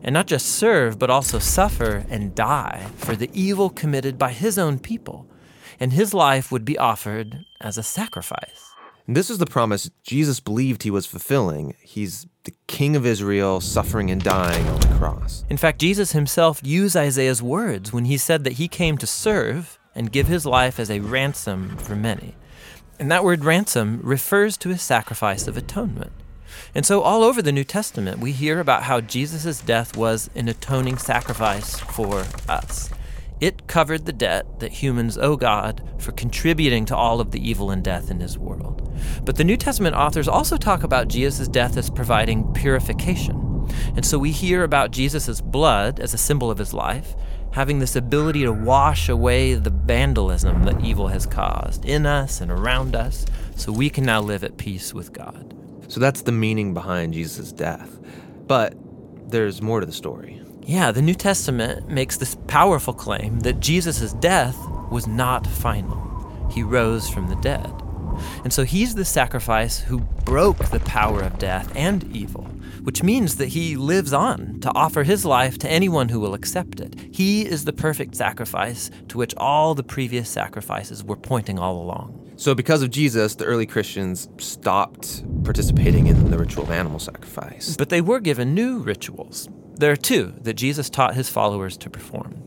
and 0.03 0.13
not 0.13 0.27
just 0.27 0.47
serve, 0.47 0.99
but 0.99 1.09
also 1.09 1.39
suffer 1.39 2.06
and 2.09 2.35
die 2.35 2.87
for 2.97 3.16
the 3.16 3.30
evil 3.33 3.69
committed 3.69 4.18
by 4.18 4.31
his 4.31 4.57
own 4.57 4.80
people. 4.80 5.27
And 5.80 5.94
his 5.94 6.13
life 6.13 6.51
would 6.51 6.66
be 6.66 6.77
offered 6.77 7.45
as 7.61 7.77
a 7.77 7.83
sacrifice. 7.83 8.73
And 9.06 9.16
this 9.16 9.30
is 9.30 9.37
the 9.37 9.45
promise 9.45 9.89
Jesus 10.04 10.42
believed 10.42 10.83
he 10.83 10.92
was 10.92 11.06
fulfilling. 11.06 11.75
He's 11.81 12.27
the 12.44 12.54
King 12.68 12.95
of 12.95 13.06
Israel 13.06 13.61
suffering 13.61 14.11
and 14.11 14.21
dying 14.21 14.68
on 14.68 14.80
the 14.81 14.97
cross. 14.97 15.45
In 15.49 15.57
fact, 15.57 15.80
Jesus 15.80 16.11
himself 16.11 16.59
used 16.63 16.97
Isaiah's 16.97 17.42
words 17.42 17.94
when 17.94 18.06
he 18.06 18.18
said 18.18 18.44
that 18.44 18.54
he 18.54 18.68
came 18.68 18.97
to 18.97 19.07
serve 19.07 19.80
and 19.95 20.11
give 20.11 20.27
his 20.27 20.45
life 20.45 20.80
as 20.80 20.92
a 20.92 20.99
ransom 20.99 21.77
for 21.77 21.95
many. 21.95 22.35
And 22.99 23.09
that 23.11 23.23
word 23.23 23.45
ransom 23.45 24.01
refers 24.04 24.57
to 24.57 24.71
a 24.71 24.77
sacrifice 24.77 25.47
of 25.47 25.56
atonement. 25.56 26.11
And 26.76 26.86
so, 26.86 27.02
all 27.02 27.24
over 27.24 27.42
the 27.42 27.52
New 27.52 27.64
Testament, 27.64 28.19
we 28.19 28.31
hear 28.31 28.59
about 28.59 28.83
how 28.83 29.02
Jesus' 29.02 29.62
death 29.62 29.97
was 29.97 30.30
an 30.36 30.47
atoning 30.47 30.97
sacrifice 30.97 31.80
for 31.80 32.26
us. 32.47 32.90
It 33.40 33.68
covered 33.68 34.06
the 34.06 34.14
debt 34.14 34.59
that 34.59 34.71
humans 34.71 35.18
owe 35.18 35.36
God 35.36 35.88
for 36.00 36.12
contributing 36.12 36.86
to 36.86 36.95
all 36.95 37.21
of 37.21 37.31
the 37.31 37.50
evil 37.50 37.69
and 37.69 37.83
death 37.83 38.09
in 38.09 38.19
his 38.19 38.38
world. 38.38 38.92
But 39.24 39.36
the 39.36 39.44
New 39.44 39.57
Testament 39.57 39.95
authors 39.95 40.28
also 40.28 40.57
talk 40.57 40.83
about 40.83 41.07
Jesus' 41.07 41.47
death 41.47 41.78
as 41.78 41.90
providing 41.90 42.52
purification. 42.54 43.68
And 43.95 44.06
so 44.06 44.18
we 44.18 44.31
hear 44.31 44.64
about 44.64 44.92
Jesus' 44.92 45.42
blood 45.42 46.00
as 46.00 46.14
a 46.14 46.18
symbol 46.18 46.50
of 46.50 46.57
his 46.57 46.74
life, 46.74 47.16
having 47.52 47.80
this 47.80 47.95
ability 47.95 48.44
to 48.44 48.52
wash 48.52 49.09
away 49.09 49.54
the 49.54 49.69
vandalism 49.69 50.64
that 50.64 50.83
evil 50.83 51.07
has 51.07 51.26
caused 51.26 51.86
in 51.86 52.06
us 52.06 52.42
and 52.42 52.52
around 52.52 52.95
us, 52.95 53.26
so 53.56 53.71
we 53.71 53.90
can 53.90 54.04
now 54.04 54.21
live 54.21 54.44
at 54.44 54.57
peace 54.57 54.94
with 54.94 55.14
God. 55.14 55.56
So 55.87 55.99
that's 55.99 56.21
the 56.21 56.31
meaning 56.31 56.73
behind 56.73 57.13
Jesus' 57.13 57.51
death. 57.51 57.99
But 58.47 58.75
there's 59.29 59.61
more 59.61 59.79
to 59.79 59.85
the 59.85 59.94
story. 59.94 60.41
Yeah, 60.63 60.91
the 60.91 61.01
New 61.01 61.13
Testament 61.13 61.87
makes 61.87 62.17
this 62.17 62.35
powerful 62.47 62.94
claim 62.94 63.39
that 63.41 63.59
Jesus' 63.59 64.13
death 64.13 64.57
was 64.91 65.07
not 65.07 65.47
final. 65.47 66.49
He 66.51 66.63
rose 66.63 67.09
from 67.09 67.29
the 67.29 67.35
dead. 67.37 67.71
And 68.44 68.51
so 68.51 68.63
he's 68.63 68.95
the 68.95 69.06
sacrifice 69.06 69.79
who 69.79 69.99
broke 70.25 70.69
the 70.69 70.79
power 70.81 71.21
of 71.21 71.39
death 71.39 71.71
and 71.75 72.03
evil, 72.15 72.44
which 72.83 73.03
means 73.03 73.35
that 73.35 73.49
he 73.49 73.75
lives 73.75 74.13
on 74.13 74.59
to 74.61 74.73
offer 74.73 75.03
his 75.03 75.23
life 75.23 75.57
to 75.59 75.69
anyone 75.69 76.09
who 76.09 76.19
will 76.19 76.33
accept 76.33 76.79
it. 76.79 76.95
He 77.11 77.45
is 77.45 77.65
the 77.65 77.73
perfect 77.73 78.15
sacrifice 78.15 78.89
to 79.09 79.17
which 79.17 79.35
all 79.37 79.75
the 79.75 79.83
previous 79.83 80.29
sacrifices 80.29 81.03
were 81.03 81.15
pointing 81.15 81.59
all 81.59 81.81
along. 81.81 82.23
So, 82.37 82.53
because 82.53 82.83
of 82.83 82.91
Jesus, 82.91 83.33
the 83.33 83.45
early 83.45 83.65
Christians 83.65 84.29
stopped 84.37 85.23
participating 85.47 86.07
in 86.07 86.30
the 86.30 86.37
ritual 86.37 86.66
of 86.66 86.71
animal 86.71 86.99
sacrifice. 86.99 87.77
But 87.77 87.87
they 87.87 88.01
were 88.01 88.19
given 88.19 88.54
new 88.54 88.80
rituals. 88.80 89.47
There 89.75 89.94
are 89.94 89.95
two 89.95 90.33
that 90.42 90.56
Jesus 90.56 90.89
taught 90.89 91.16
his 91.16 91.30
followers 91.30 91.77
to 91.77 91.89
perform. 91.89 92.44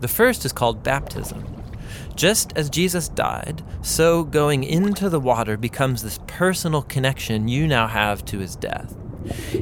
The 0.00 0.08
first 0.08 0.44
is 0.44 0.52
called 0.52 0.82
baptism. 0.82 1.46
Just 2.16 2.52
as 2.56 2.68
Jesus 2.70 3.08
died, 3.08 3.62
so 3.82 4.24
going 4.24 4.64
into 4.64 5.08
the 5.08 5.20
water 5.20 5.56
becomes 5.56 6.02
this 6.02 6.18
personal 6.26 6.82
connection 6.82 7.46
you 7.46 7.68
now 7.68 7.86
have 7.86 8.24
to 8.24 8.40
his 8.40 8.56
death. 8.56 8.96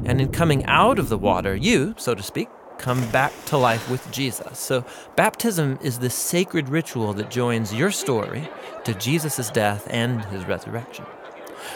And 0.07 0.19
in 0.19 0.33
coming 0.33 0.65
out 0.65 0.99
of 0.99 1.11
the 1.11 1.19
water, 1.19 1.55
you, 1.55 1.95
so 1.99 2.15
to 2.15 2.23
speak, 2.23 2.49
come 2.79 3.07
back 3.11 3.35
to 3.47 3.59
life 3.59 3.91
with 3.91 4.11
Jesus. 4.11 4.59
So, 4.59 4.87
baptism 5.15 5.79
is 5.83 5.99
the 5.99 6.09
sacred 6.09 6.71
ritual 6.71 7.13
that 7.13 7.31
joins 7.31 7.75
your 7.75 7.91
story 7.91 8.49
to 8.85 8.95
Jesus' 8.95 9.51
death 9.51 9.87
and 9.91 10.25
his 10.25 10.47
resurrection. 10.47 11.05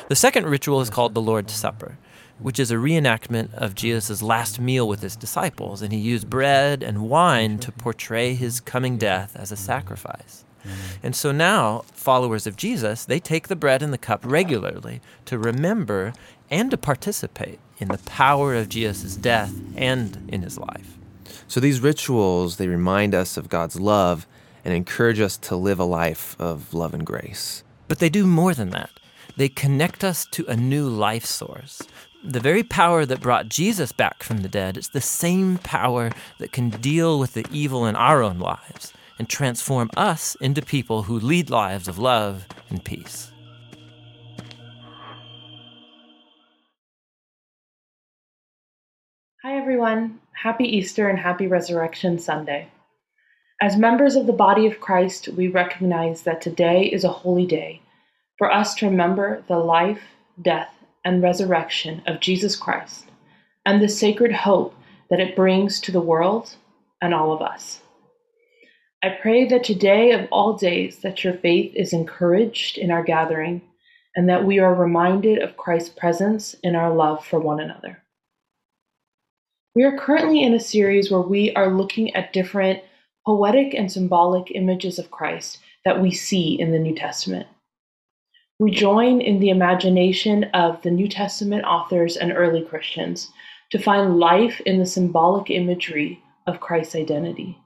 The 0.08 0.16
second 0.16 0.46
ritual 0.46 0.80
is 0.80 0.90
called 0.90 1.14
the 1.14 1.22
Lord's 1.22 1.52
Supper, 1.52 1.98
which 2.38 2.58
is 2.58 2.70
a 2.70 2.76
reenactment 2.76 3.52
of 3.54 3.74
Jesus' 3.74 4.22
last 4.22 4.60
meal 4.60 4.86
with 4.86 5.00
his 5.00 5.16
disciples, 5.16 5.82
and 5.82 5.92
he 5.92 5.98
used 5.98 6.30
bread 6.30 6.82
and 6.82 7.08
wine 7.08 7.58
to 7.60 7.72
portray 7.72 8.34
his 8.34 8.60
coming 8.60 8.98
death 8.98 9.34
as 9.36 9.50
a 9.50 9.56
sacrifice. 9.56 10.44
And 11.02 11.14
so 11.14 11.32
now, 11.32 11.84
followers 11.92 12.46
of 12.46 12.56
Jesus, 12.56 13.04
they 13.04 13.20
take 13.20 13.48
the 13.48 13.56
bread 13.56 13.82
and 13.82 13.92
the 13.92 13.98
cup 13.98 14.24
regularly 14.24 15.00
to 15.26 15.38
remember 15.38 16.12
and 16.50 16.70
to 16.70 16.76
participate 16.76 17.60
in 17.78 17.88
the 17.88 17.98
power 17.98 18.54
of 18.54 18.68
Jesus' 18.68 19.16
death 19.16 19.54
and 19.76 20.28
in 20.28 20.42
his 20.42 20.58
life. 20.58 20.98
So 21.46 21.60
these 21.60 21.80
rituals, 21.80 22.56
they 22.56 22.68
remind 22.68 23.14
us 23.14 23.36
of 23.36 23.48
God's 23.48 23.78
love 23.78 24.26
and 24.64 24.74
encourage 24.74 25.20
us 25.20 25.36
to 25.36 25.56
live 25.56 25.78
a 25.78 25.84
life 25.84 26.34
of 26.40 26.74
love 26.74 26.92
and 26.92 27.06
grace. 27.06 27.62
But 27.86 28.00
they 28.00 28.08
do 28.08 28.26
more 28.26 28.52
than 28.52 28.70
that. 28.70 28.90
They 29.36 29.50
connect 29.50 30.02
us 30.02 30.24
to 30.30 30.46
a 30.46 30.56
new 30.56 30.88
life 30.88 31.26
source. 31.26 31.82
The 32.24 32.40
very 32.40 32.62
power 32.62 33.04
that 33.04 33.20
brought 33.20 33.50
Jesus 33.50 33.92
back 33.92 34.22
from 34.22 34.38
the 34.38 34.48
dead 34.48 34.78
is 34.78 34.88
the 34.88 35.00
same 35.02 35.58
power 35.58 36.10
that 36.38 36.52
can 36.52 36.70
deal 36.70 37.18
with 37.18 37.34
the 37.34 37.44
evil 37.52 37.84
in 37.84 37.96
our 37.96 38.22
own 38.22 38.38
lives 38.38 38.94
and 39.18 39.28
transform 39.28 39.90
us 39.94 40.36
into 40.40 40.62
people 40.62 41.02
who 41.02 41.20
lead 41.20 41.50
lives 41.50 41.86
of 41.86 41.98
love 41.98 42.46
and 42.70 42.82
peace. 42.82 43.30
Hi, 49.42 49.58
everyone. 49.58 50.18
Happy 50.32 50.64
Easter 50.64 51.10
and 51.10 51.18
happy 51.18 51.46
Resurrection 51.46 52.18
Sunday. 52.18 52.68
As 53.60 53.76
members 53.76 54.16
of 54.16 54.26
the 54.26 54.32
body 54.32 54.66
of 54.66 54.80
Christ, 54.80 55.28
we 55.28 55.48
recognize 55.48 56.22
that 56.22 56.40
today 56.40 56.84
is 56.84 57.04
a 57.04 57.08
holy 57.08 57.46
day 57.46 57.82
for 58.38 58.52
us 58.52 58.74
to 58.76 58.86
remember 58.86 59.42
the 59.48 59.58
life, 59.58 60.02
death, 60.42 60.72
and 61.04 61.22
resurrection 61.22 62.02
of 62.06 62.20
Jesus 62.20 62.56
Christ 62.56 63.06
and 63.64 63.82
the 63.82 63.88
sacred 63.88 64.32
hope 64.32 64.74
that 65.10 65.20
it 65.20 65.36
brings 65.36 65.80
to 65.80 65.92
the 65.92 66.00
world 66.00 66.54
and 67.00 67.14
all 67.14 67.32
of 67.32 67.42
us. 67.42 67.80
I 69.02 69.10
pray 69.10 69.46
that 69.46 69.62
today 69.62 70.12
of 70.12 70.26
all 70.32 70.54
days 70.54 70.98
that 70.98 71.22
your 71.22 71.34
faith 71.34 71.72
is 71.76 71.92
encouraged 71.92 72.78
in 72.78 72.90
our 72.90 73.04
gathering 73.04 73.62
and 74.16 74.28
that 74.28 74.44
we 74.44 74.58
are 74.58 74.74
reminded 74.74 75.40
of 75.40 75.56
Christ's 75.56 75.90
presence 75.90 76.56
in 76.62 76.74
our 76.74 76.92
love 76.92 77.24
for 77.24 77.38
one 77.38 77.60
another. 77.60 78.02
We 79.74 79.84
are 79.84 79.98
currently 79.98 80.42
in 80.42 80.54
a 80.54 80.60
series 80.60 81.10
where 81.10 81.20
we 81.20 81.54
are 81.54 81.76
looking 81.76 82.14
at 82.14 82.32
different 82.32 82.82
poetic 83.26 83.74
and 83.74 83.92
symbolic 83.92 84.50
images 84.52 84.98
of 84.98 85.10
Christ 85.10 85.58
that 85.84 86.00
we 86.00 86.10
see 86.10 86.58
in 86.58 86.72
the 86.72 86.78
New 86.78 86.94
Testament. 86.94 87.46
We 88.58 88.70
join 88.70 89.20
in 89.20 89.38
the 89.38 89.50
imagination 89.50 90.44
of 90.54 90.80
the 90.80 90.90
New 90.90 91.08
Testament 91.08 91.64
authors 91.64 92.16
and 92.16 92.32
early 92.32 92.62
Christians 92.62 93.30
to 93.70 93.78
find 93.78 94.18
life 94.18 94.60
in 94.64 94.78
the 94.78 94.86
symbolic 94.86 95.50
imagery 95.50 96.22
of 96.46 96.60
Christ's 96.60 96.96
identity 96.96 97.58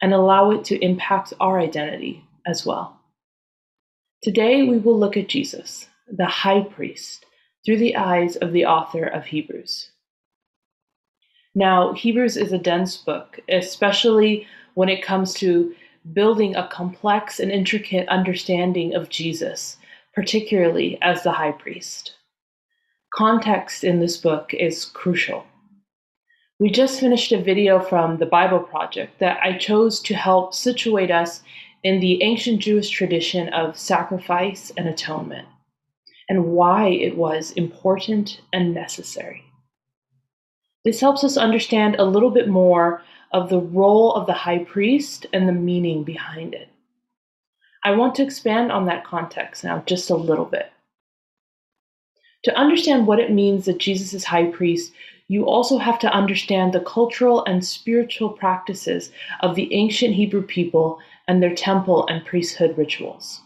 and 0.00 0.12
allow 0.12 0.50
it 0.50 0.64
to 0.64 0.84
impact 0.84 1.32
our 1.38 1.60
identity 1.60 2.24
as 2.44 2.66
well. 2.66 2.98
Today, 4.22 4.64
we 4.64 4.78
will 4.78 4.98
look 4.98 5.16
at 5.16 5.28
Jesus, 5.28 5.88
the 6.08 6.26
high 6.26 6.62
priest, 6.62 7.24
through 7.64 7.78
the 7.78 7.96
eyes 7.96 8.34
of 8.36 8.52
the 8.52 8.66
author 8.66 9.04
of 9.04 9.24
Hebrews. 9.24 9.90
Now, 11.54 11.92
Hebrews 11.92 12.36
is 12.36 12.52
a 12.52 12.58
dense 12.58 12.96
book, 12.96 13.38
especially 13.48 14.48
when 14.74 14.88
it 14.88 15.04
comes 15.04 15.34
to 15.34 15.72
building 16.12 16.56
a 16.56 16.66
complex 16.66 17.38
and 17.38 17.52
intricate 17.52 18.08
understanding 18.08 18.94
of 18.94 19.08
Jesus, 19.08 19.76
particularly 20.14 20.98
as 21.02 21.22
the 21.22 21.32
high 21.32 21.52
priest. 21.52 22.14
Context 23.14 23.84
in 23.84 24.00
this 24.00 24.16
book 24.16 24.54
is 24.54 24.84
crucial. 24.84 25.44
We 26.58 26.70
just 26.70 27.00
finished 27.00 27.32
a 27.32 27.42
video 27.42 27.80
from 27.80 28.18
the 28.18 28.26
Bible 28.26 28.60
Project 28.60 29.18
that 29.18 29.38
I 29.42 29.58
chose 29.58 30.00
to 30.02 30.14
help 30.14 30.54
situate 30.54 31.10
us 31.10 31.42
in 31.82 32.00
the 32.00 32.22
ancient 32.22 32.60
Jewish 32.60 32.88
tradition 32.88 33.48
of 33.48 33.76
sacrifice 33.76 34.70
and 34.76 34.88
atonement, 34.88 35.48
and 36.28 36.46
why 36.46 36.88
it 36.88 37.16
was 37.16 37.50
important 37.52 38.40
and 38.52 38.72
necessary. 38.72 39.42
This 40.84 41.00
helps 41.00 41.24
us 41.24 41.36
understand 41.36 41.96
a 41.96 42.04
little 42.04 42.30
bit 42.30 42.48
more 42.48 43.02
of 43.32 43.48
the 43.48 43.60
role 43.60 44.14
of 44.14 44.26
the 44.26 44.32
high 44.32 44.64
priest 44.64 45.26
and 45.32 45.48
the 45.48 45.52
meaning 45.52 46.04
behind 46.04 46.54
it. 46.54 46.68
I 47.84 47.92
want 47.92 48.14
to 48.16 48.22
expand 48.22 48.70
on 48.70 48.86
that 48.86 49.04
context 49.04 49.64
now 49.64 49.82
just 49.86 50.10
a 50.10 50.16
little 50.16 50.44
bit. 50.44 50.72
To 52.44 52.56
understand 52.56 53.06
what 53.06 53.20
it 53.20 53.32
means 53.32 53.64
that 53.64 53.78
Jesus 53.78 54.14
is 54.14 54.24
high 54.24 54.46
priest, 54.46 54.92
you 55.28 55.46
also 55.46 55.78
have 55.78 55.98
to 56.00 56.12
understand 56.12 56.72
the 56.72 56.80
cultural 56.80 57.44
and 57.44 57.64
spiritual 57.64 58.30
practices 58.30 59.10
of 59.40 59.54
the 59.54 59.72
ancient 59.72 60.14
Hebrew 60.14 60.42
people 60.42 60.98
and 61.28 61.42
their 61.42 61.54
temple 61.54 62.06
and 62.08 62.24
priesthood 62.24 62.76
rituals. 62.76 63.40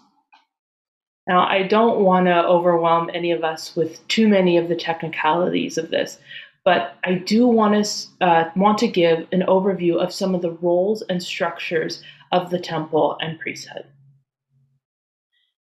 Now, 1.26 1.46
I 1.46 1.62
don't 1.62 2.00
want 2.00 2.26
to 2.26 2.44
overwhelm 2.44 3.10
any 3.12 3.32
of 3.32 3.44
us 3.44 3.74
with 3.76 4.06
too 4.08 4.28
many 4.28 4.56
of 4.56 4.68
the 4.68 4.76
technicalities 4.76 5.76
of 5.76 5.90
this, 5.90 6.18
but 6.64 6.96
I 7.04 7.14
do 7.14 7.46
want 7.46 7.84
to 7.84 8.24
uh, 8.24 8.50
want 8.56 8.78
to 8.78 8.88
give 8.88 9.26
an 9.32 9.42
overview 9.42 9.96
of 9.96 10.12
some 10.12 10.34
of 10.34 10.42
the 10.42 10.52
roles 10.52 11.02
and 11.02 11.22
structures 11.22 12.02
of 12.32 12.50
the 12.50 12.58
temple 12.58 13.16
and 13.20 13.38
priesthood. 13.38 13.84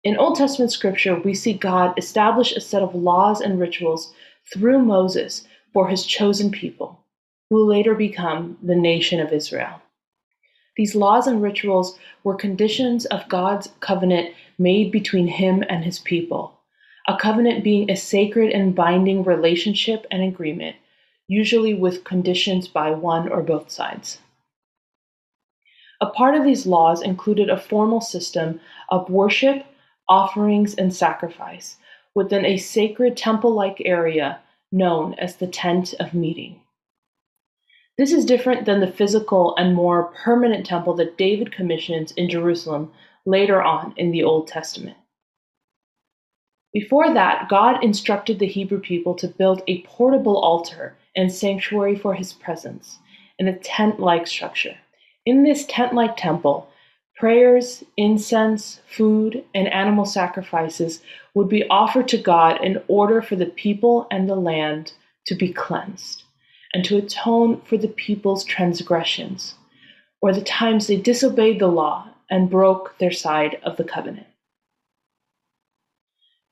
In 0.03 0.17
Old 0.17 0.35
Testament 0.35 0.71
scripture, 0.71 1.19
we 1.19 1.35
see 1.35 1.53
God 1.53 1.93
establish 1.95 2.51
a 2.53 2.59
set 2.59 2.81
of 2.81 2.95
laws 2.95 3.39
and 3.39 3.59
rituals 3.59 4.13
through 4.51 4.79
Moses 4.79 5.45
for 5.73 5.87
his 5.89 6.07
chosen 6.07 6.49
people, 6.49 7.05
who 7.49 7.57
will 7.57 7.67
later 7.67 7.93
become 7.93 8.57
the 8.63 8.75
nation 8.75 9.19
of 9.19 9.31
Israel. 9.31 9.79
These 10.75 10.95
laws 10.95 11.27
and 11.27 11.39
rituals 11.39 11.99
were 12.23 12.33
conditions 12.33 13.05
of 13.05 13.29
God's 13.29 13.69
covenant 13.79 14.33
made 14.57 14.91
between 14.91 15.27
him 15.27 15.63
and 15.69 15.83
his 15.83 15.99
people, 15.99 16.59
a 17.07 17.15
covenant 17.15 17.63
being 17.63 17.91
a 17.91 17.95
sacred 17.95 18.51
and 18.51 18.73
binding 18.73 19.23
relationship 19.23 20.07
and 20.09 20.23
agreement, 20.23 20.77
usually 21.27 21.75
with 21.75 22.05
conditions 22.05 22.67
by 22.67 22.89
one 22.89 23.29
or 23.29 23.43
both 23.43 23.69
sides. 23.69 24.17
A 26.01 26.07
part 26.07 26.33
of 26.33 26.43
these 26.43 26.65
laws 26.65 27.03
included 27.03 27.51
a 27.51 27.59
formal 27.59 28.01
system 28.01 28.59
of 28.89 29.07
worship, 29.07 29.63
offerings, 30.09 30.75
and 30.75 30.93
sacrifice 30.93 31.77
within 32.15 32.45
a 32.45 32.57
sacred 32.57 33.15
temple 33.15 33.53
like 33.53 33.81
area 33.85 34.39
known 34.71 35.13
as 35.15 35.35
the 35.35 35.47
Tent 35.47 35.93
of 35.99 36.13
Meeting. 36.13 36.59
This 37.97 38.13
is 38.13 38.25
different 38.25 38.65
than 38.65 38.79
the 38.79 38.91
physical 38.91 39.55
and 39.57 39.75
more 39.75 40.13
permanent 40.23 40.65
temple 40.65 40.93
that 40.95 41.17
David 41.17 41.51
commissions 41.51 42.11
in 42.13 42.29
Jerusalem 42.29 42.91
later 43.25 43.61
on 43.61 43.93
in 43.97 44.11
the 44.11 44.23
Old 44.23 44.47
Testament. 44.47 44.97
Before 46.73 47.13
that, 47.13 47.49
God 47.49 47.83
instructed 47.83 48.39
the 48.39 48.47
Hebrew 48.47 48.79
people 48.79 49.13
to 49.15 49.27
build 49.27 49.61
a 49.67 49.81
portable 49.83 50.37
altar 50.37 50.95
and 51.15 51.31
sanctuary 51.31 51.97
for 51.97 52.13
his 52.13 52.31
presence 52.31 52.97
in 53.37 53.47
a 53.47 53.59
tent 53.59 53.99
like 53.99 54.25
structure. 54.25 54.77
In 55.25 55.43
this 55.43 55.65
tent 55.67 55.93
like 55.93 56.15
temple, 56.15 56.69
Prayers, 57.21 57.83
incense, 57.97 58.79
food, 58.87 59.45
and 59.53 59.67
animal 59.67 60.05
sacrifices 60.05 61.03
would 61.35 61.47
be 61.49 61.69
offered 61.69 62.07
to 62.07 62.17
God 62.17 62.59
in 62.65 62.81
order 62.87 63.21
for 63.21 63.35
the 63.35 63.45
people 63.45 64.07
and 64.09 64.27
the 64.27 64.33
land 64.33 64.93
to 65.27 65.35
be 65.35 65.53
cleansed, 65.53 66.23
and 66.73 66.83
to 66.85 66.97
atone 66.97 67.61
for 67.61 67.77
the 67.77 67.89
people's 67.89 68.43
transgressions, 68.43 69.53
or 70.23 70.33
the 70.33 70.41
times 70.41 70.87
they 70.87 70.95
disobeyed 70.95 71.59
the 71.59 71.67
law 71.67 72.09
and 72.31 72.49
broke 72.49 72.97
their 72.97 73.11
side 73.11 73.59
of 73.61 73.77
the 73.77 73.83
covenant. 73.83 74.25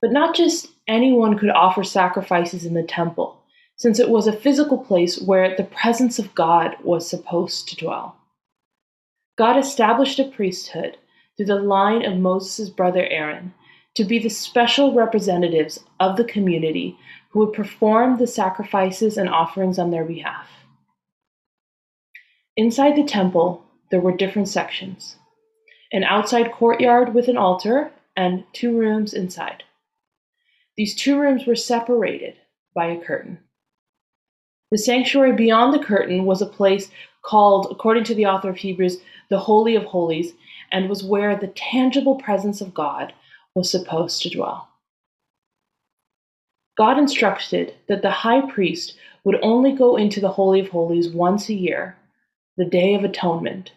But 0.03 0.11
not 0.11 0.35
just 0.35 0.67
anyone 0.88 1.35
could 1.39 1.49
offer 1.49 1.83
sacrifices 1.83 2.63
in 2.63 2.75
the 2.75 2.83
temple, 2.83 3.41
since 3.75 3.97
it 3.97 4.11
was 4.11 4.27
a 4.27 4.33
physical 4.33 4.77
place 4.77 5.19
where 5.19 5.57
the 5.57 5.63
presence 5.63 6.19
of 6.19 6.35
God 6.35 6.75
was 6.83 7.09
supposed 7.09 7.69
to 7.69 7.75
dwell. 7.75 8.18
God 9.39 9.58
established 9.58 10.19
a 10.19 10.25
priesthood 10.25 10.98
through 11.38 11.46
the 11.46 11.55
line 11.55 12.03
of 12.03 12.19
Moses' 12.19 12.69
brother 12.69 13.08
Aaron 13.08 13.53
to 13.96 14.03
be 14.03 14.19
the 14.19 14.27
special 14.27 14.93
representatives 14.93 15.79
of 16.01 16.17
the 16.17 16.25
community 16.25 16.98
who 17.29 17.39
would 17.39 17.53
perform 17.53 18.17
the 18.17 18.27
sacrifices 18.27 19.17
and 19.17 19.29
offerings 19.29 19.79
on 19.79 19.91
their 19.91 20.03
behalf. 20.03 20.50
Inside 22.58 22.98
the 22.98 23.05
temple, 23.05 23.63
there 23.91 24.01
were 24.01 24.12
different 24.12 24.50
sections 24.50 25.15
an 25.93 26.03
outside 26.03 26.51
courtyard 26.51 27.13
with 27.13 27.29
an 27.29 27.38
altar, 27.38 27.93
and 28.17 28.43
two 28.51 28.77
rooms 28.77 29.13
inside. 29.13 29.63
These 30.75 30.96
two 30.96 31.17
rooms 31.17 31.48
were 31.48 31.55
separated 31.55 32.36
by 32.75 32.88
a 32.88 33.00
curtain. 33.00 33.39
The 34.71 34.77
sanctuary 34.77 35.33
beyond 35.33 35.73
the 35.73 35.83
curtain 35.83 36.25
was 36.25 36.41
a 36.41 36.45
place 36.45 36.91
called, 37.23 37.67
according 37.71 38.03
to 38.05 38.15
the 38.15 38.27
author 38.27 38.49
of 38.49 38.57
Hebrews, 38.57 38.97
the 39.29 39.39
Holy 39.39 39.75
of 39.75 39.83
Holies, 39.83 40.33
and 40.71 40.88
was 40.88 41.03
where 41.03 41.35
the 41.35 41.47
tangible 41.47 42.15
presence 42.15 42.61
of 42.61 42.73
God 42.73 43.13
was 43.55 43.69
supposed 43.69 44.21
to 44.21 44.29
dwell. 44.29 44.69
God 46.77 46.97
instructed 46.97 47.73
that 47.88 48.01
the 48.01 48.11
high 48.11 48.41
priest 48.49 48.95
would 49.23 49.39
only 49.41 49.73
go 49.73 49.97
into 49.97 50.21
the 50.21 50.29
Holy 50.29 50.59
of 50.59 50.69
Holies 50.69 51.09
once 51.09 51.49
a 51.49 51.53
year, 51.53 51.97
the 52.57 52.65
Day 52.65 52.93
of 52.93 53.03
Atonement, 53.03 53.71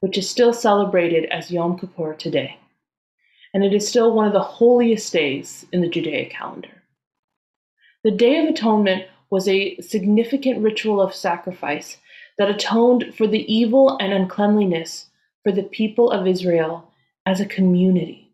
which 0.00 0.18
is 0.18 0.28
still 0.28 0.52
celebrated 0.52 1.26
as 1.26 1.50
Yom 1.50 1.78
Kippur 1.78 2.14
today. 2.14 2.56
And 3.54 3.64
it 3.64 3.74
is 3.74 3.88
still 3.88 4.12
one 4.12 4.26
of 4.26 4.32
the 4.32 4.40
holiest 4.40 5.12
days 5.12 5.66
in 5.72 5.82
the 5.82 5.88
Judaic 5.88 6.30
calendar. 6.30 6.82
The 8.02 8.10
Day 8.10 8.38
of 8.42 8.48
Atonement 8.48 9.06
was 9.30 9.48
a 9.48 9.76
significant 9.80 10.62
ritual 10.62 11.00
of 11.00 11.14
sacrifice 11.14 11.98
that 12.38 12.50
atoned 12.50 13.14
for 13.16 13.26
the 13.26 13.52
evil 13.52 13.96
and 14.00 14.12
uncleanliness 14.12 15.06
for 15.42 15.52
the 15.52 15.62
people 15.62 16.10
of 16.10 16.26
Israel 16.26 16.90
as 17.26 17.40
a 17.40 17.46
community. 17.46 18.30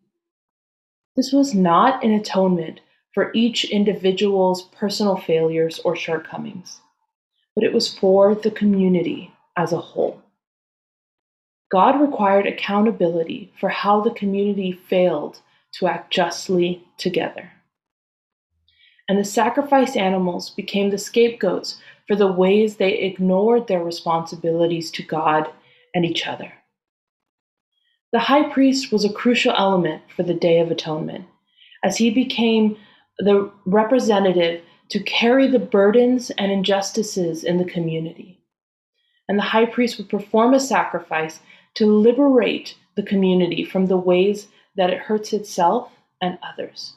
This 1.17 1.33
was 1.33 1.55
not 1.55 2.05
an 2.05 2.13
atonement 2.13 2.81
for 3.13 3.31
each 3.35 3.65
individual's 3.65 4.63
personal 4.63 5.17
failures 5.17 5.81
or 5.85 5.95
shortcomings, 5.95 6.81
but 7.55 7.65
it 7.65 7.73
was 7.73 7.97
for 7.97 8.35
the 8.35 8.51
community 8.51 9.33
as 9.57 9.73
a 9.73 9.79
whole. 9.79 10.21
God 11.71 12.01
required 12.01 12.47
accountability 12.47 13.53
for 13.59 13.69
how 13.69 14.01
the 14.01 14.11
community 14.11 14.73
failed 14.73 15.41
to 15.75 15.87
act 15.87 16.13
justly 16.13 16.85
together. 16.99 17.51
And 19.08 19.18
the 19.18 19.25
sacrificed 19.25 19.96
animals 19.96 20.50
became 20.50 20.90
the 20.90 20.99
scapegoats 20.99 21.78
for 22.06 22.16
the 22.16 22.32
ways 22.32 22.76
they 22.76 22.99
ignored 22.99 23.66
their 23.66 23.82
responsibilities 23.82 24.90
to 24.92 25.02
God 25.02 25.50
and 25.94 26.04
each 26.04 26.26
other. 26.26 26.52
The 28.12 28.20
high 28.20 28.49
priest 28.49 28.92
was 28.92 29.04
a 29.04 29.12
crucial 29.12 29.52
element 29.56 30.02
for 30.14 30.23
the 30.23 30.34
Day 30.34 30.61
of 30.61 30.70
Atonement, 30.70 31.25
as 31.82 31.96
he 31.96 32.11
became 32.11 32.76
the 33.18 33.50
representative 33.66 34.62
to 34.90 35.02
carry 35.02 35.49
the 35.49 35.58
burdens 35.58 36.30
and 36.30 36.52
injustices 36.52 37.44
in 37.44 37.58
the 37.58 37.64
community. 37.64 38.40
And 39.28 39.38
the 39.38 39.42
high 39.42 39.66
priest 39.66 39.99
would 39.99 40.08
perform 40.08 40.54
a 40.54 40.61
sacrifice 40.61 41.40
to 41.75 41.87
liberate 41.87 42.76
the 42.94 43.02
community 43.02 43.64
from 43.64 43.87
the 43.87 43.96
ways 43.96 44.49
that 44.76 44.90
it 44.90 44.99
hurts 44.99 45.32
itself 45.32 45.90
and 46.20 46.38
others. 46.42 46.94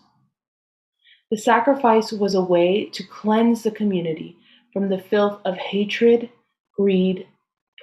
The 1.30 1.38
sacrifice 1.38 2.14
was 2.14 2.36
a 2.36 2.42
way 2.42 2.86
to 2.94 3.04
cleanse 3.04 3.64
the 3.64 3.72
community 3.72 4.38
from 4.72 4.88
the 4.88 5.00
filth 5.00 5.42
of 5.44 5.58
hatred, 5.58 6.30
greed, 6.78 7.28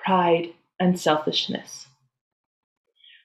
pride, 0.02 0.54
and 0.80 0.98
selfishness. 0.98 1.86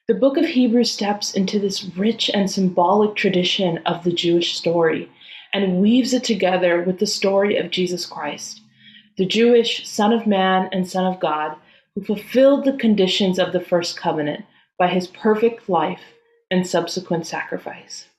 The 0.08 0.14
book 0.14 0.36
of 0.36 0.44
Hebrews 0.44 0.90
steps 0.90 1.32
into 1.32 1.58
this 1.58 1.84
rich 1.96 2.30
and 2.34 2.50
symbolic 2.50 3.14
tradition 3.16 3.78
of 3.86 4.04
the 4.04 4.12
Jewish 4.12 4.56
story 4.56 5.10
and 5.54 5.80
weaves 5.80 6.12
it 6.12 6.24
together 6.24 6.82
with 6.82 6.98
the 6.98 7.06
story 7.06 7.56
of 7.56 7.70
Jesus 7.70 8.04
Christ, 8.04 8.60
the 9.16 9.24
Jewish 9.24 9.88
Son 9.88 10.12
of 10.12 10.26
Man 10.26 10.68
and 10.70 10.86
Son 10.86 11.06
of 11.06 11.18
God 11.18 11.56
who 11.94 12.04
fulfilled 12.04 12.64
the 12.64 12.76
conditions 12.76 13.38
of 13.38 13.52
the 13.52 13.60
first 13.60 13.96
covenant 13.96 14.44
by 14.78 14.88
his 14.88 15.06
perfect 15.06 15.68
life 15.68 16.02
and 16.50 16.66
subsequent 16.66 17.26
sacrifice. 17.26 18.09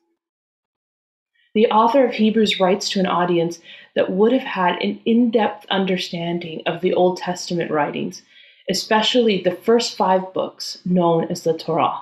The 1.53 1.67
author 1.67 2.05
of 2.05 2.13
Hebrews 2.13 2.59
writes 2.59 2.89
to 2.89 2.99
an 2.99 3.07
audience 3.07 3.59
that 3.93 4.11
would 4.11 4.31
have 4.31 4.41
had 4.41 4.81
an 4.81 5.01
in 5.05 5.31
depth 5.31 5.65
understanding 5.69 6.61
of 6.65 6.81
the 6.81 6.93
Old 6.93 7.17
Testament 7.17 7.71
writings, 7.71 8.21
especially 8.69 9.41
the 9.41 9.55
first 9.55 9.97
five 9.97 10.33
books 10.33 10.79
known 10.85 11.25
as 11.25 11.43
the 11.43 11.57
Torah. 11.57 12.01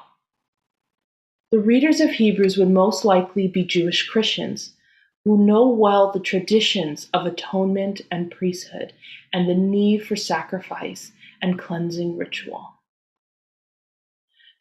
The 1.52 1.60
readers 1.60 2.00
of 2.00 2.12
Hebrews 2.12 2.58
would 2.58 2.70
most 2.70 3.04
likely 3.04 3.48
be 3.48 3.64
Jewish 3.64 4.08
Christians 4.08 4.74
who 5.26 5.44
know 5.44 5.68
well 5.68 6.12
the 6.12 6.20
traditions 6.20 7.10
of 7.14 7.26
atonement 7.26 8.02
and 8.12 8.32
priesthood 8.32 8.94
and 9.34 9.50
the 9.50 9.56
need 9.56 10.06
for 10.06 10.16
sacrifice 10.16 11.12
and 11.42 11.58
cleansing 11.58 12.18
ritual. 12.18 12.76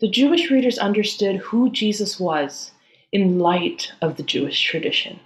The 0.01 0.09
Jewish 0.09 0.51
readers 0.51 0.79
understood 0.79 1.37
who 1.37 1.71
Jesus 1.71 2.19
was 2.19 2.73
in 3.13 3.39
light 3.39 3.93
of 4.03 4.17
the 4.17 4.23
Jewish 4.23 4.61
tradition. 4.63 5.21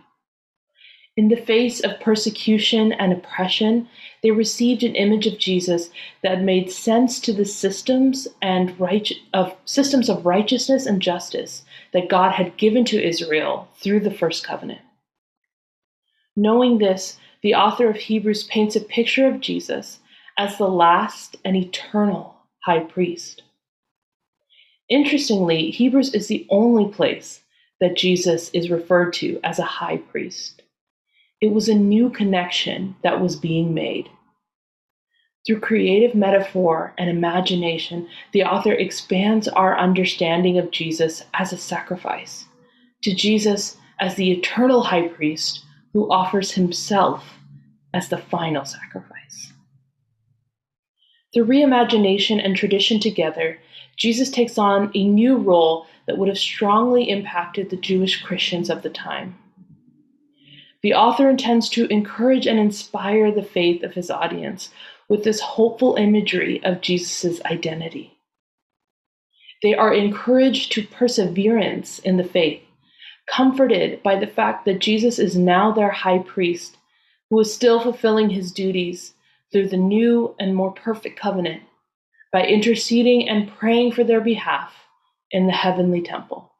In 1.14 1.28
the 1.28 1.36
face 1.36 1.80
of 1.80 2.00
persecution 2.00 2.92
and 2.92 3.12
oppression, 3.12 3.86
they 4.22 4.30
received 4.30 4.82
an 4.82 4.94
image 4.94 5.26
of 5.26 5.38
Jesus 5.38 5.90
that 6.22 6.40
made 6.40 6.70
sense 6.70 7.20
to 7.20 7.34
the 7.34 7.44
systems 7.44 8.26
and 8.40 8.78
right, 8.80 9.12
of 9.34 9.54
systems 9.66 10.08
of 10.08 10.24
righteousness 10.24 10.86
and 10.86 11.02
justice 11.02 11.64
that 11.92 12.08
God 12.08 12.32
had 12.32 12.56
given 12.56 12.86
to 12.86 13.02
Israel 13.02 13.68
through 13.76 14.00
the 14.00 14.10
first 14.10 14.42
covenant. 14.42 14.80
Knowing 16.34 16.78
this, 16.78 17.18
the 17.42 17.54
author 17.54 17.90
of 17.90 17.96
Hebrews 17.96 18.44
paints 18.44 18.74
a 18.74 18.80
picture 18.80 19.26
of 19.26 19.40
Jesus 19.40 19.98
as 20.38 20.56
the 20.56 20.68
last 20.68 21.36
and 21.44 21.56
eternal 21.56 22.36
high 22.64 22.80
priest. 22.80 23.42
Interestingly, 24.88 25.70
Hebrews 25.70 26.14
is 26.14 26.28
the 26.28 26.46
only 26.48 26.90
place 26.90 27.41
that 27.82 27.96
Jesus 27.96 28.48
is 28.50 28.70
referred 28.70 29.12
to 29.14 29.40
as 29.42 29.58
a 29.58 29.64
high 29.64 29.96
priest. 29.96 30.62
It 31.40 31.50
was 31.50 31.68
a 31.68 31.74
new 31.74 32.10
connection 32.10 32.94
that 33.02 33.20
was 33.20 33.34
being 33.34 33.74
made. 33.74 34.08
Through 35.44 35.58
creative 35.58 36.14
metaphor 36.14 36.94
and 36.96 37.10
imagination, 37.10 38.08
the 38.32 38.44
author 38.44 38.72
expands 38.72 39.48
our 39.48 39.76
understanding 39.76 40.58
of 40.58 40.70
Jesus 40.70 41.24
as 41.34 41.52
a 41.52 41.56
sacrifice, 41.56 42.44
to 43.02 43.12
Jesus 43.12 43.76
as 43.98 44.14
the 44.14 44.30
eternal 44.30 44.82
high 44.82 45.08
priest 45.08 45.64
who 45.92 46.08
offers 46.08 46.52
himself 46.52 47.34
as 47.92 48.08
the 48.08 48.18
final 48.18 48.64
sacrifice. 48.64 49.52
Through 51.34 51.46
reimagination 51.46 52.40
and 52.44 52.54
tradition 52.54 53.00
together, 53.00 53.58
Jesus 53.96 54.30
takes 54.30 54.56
on 54.56 54.92
a 54.94 55.02
new 55.02 55.36
role 55.36 55.88
that 56.12 56.18
would 56.18 56.28
have 56.28 56.36
strongly 56.36 57.08
impacted 57.08 57.70
the 57.70 57.76
Jewish 57.76 58.20
Christians 58.20 58.68
of 58.68 58.82
the 58.82 58.90
time. 58.90 59.34
The 60.82 60.92
author 60.92 61.30
intends 61.30 61.70
to 61.70 61.86
encourage 61.86 62.46
and 62.46 62.58
inspire 62.58 63.32
the 63.32 63.42
faith 63.42 63.82
of 63.82 63.94
his 63.94 64.10
audience 64.10 64.68
with 65.08 65.24
this 65.24 65.40
hopeful 65.40 65.94
imagery 65.94 66.62
of 66.64 66.82
Jesus' 66.82 67.42
identity. 67.46 68.18
They 69.62 69.74
are 69.74 69.94
encouraged 69.94 70.72
to 70.72 70.86
perseverance 70.86 71.98
in 72.00 72.18
the 72.18 72.24
faith, 72.24 72.60
comforted 73.26 74.02
by 74.02 74.16
the 74.20 74.26
fact 74.26 74.66
that 74.66 74.80
Jesus 74.80 75.18
is 75.18 75.34
now 75.34 75.72
their 75.72 75.92
high 75.92 76.18
priest, 76.18 76.76
who 77.30 77.40
is 77.40 77.54
still 77.54 77.80
fulfilling 77.80 78.28
his 78.28 78.52
duties 78.52 79.14
through 79.50 79.68
the 79.68 79.78
new 79.78 80.34
and 80.38 80.54
more 80.54 80.72
perfect 80.72 81.18
covenant 81.18 81.62
by 82.34 82.44
interceding 82.44 83.30
and 83.30 83.50
praying 83.56 83.92
for 83.92 84.04
their 84.04 84.20
behalf 84.20 84.74
in 85.32 85.46
the 85.46 85.52
heavenly 85.52 86.02
temple. 86.02 86.52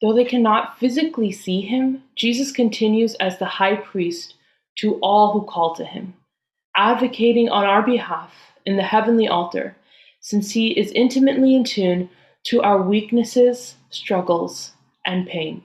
Though 0.00 0.12
they 0.12 0.24
cannot 0.24 0.78
physically 0.78 1.32
see 1.32 1.62
him, 1.62 2.02
Jesus 2.14 2.52
continues 2.52 3.14
as 3.14 3.38
the 3.38 3.46
high 3.46 3.76
priest 3.76 4.34
to 4.78 4.96
all 4.96 5.32
who 5.32 5.46
call 5.46 5.74
to 5.76 5.84
him, 5.84 6.14
advocating 6.76 7.48
on 7.48 7.64
our 7.64 7.82
behalf 7.82 8.32
in 8.66 8.76
the 8.76 8.82
heavenly 8.82 9.26
altar, 9.26 9.74
since 10.20 10.50
he 10.50 10.78
is 10.78 10.92
intimately 10.92 11.54
in 11.54 11.64
tune 11.64 12.10
to 12.44 12.60
our 12.62 12.82
weaknesses, 12.82 13.76
struggles, 13.90 14.72
and 15.06 15.26
pain. 15.26 15.64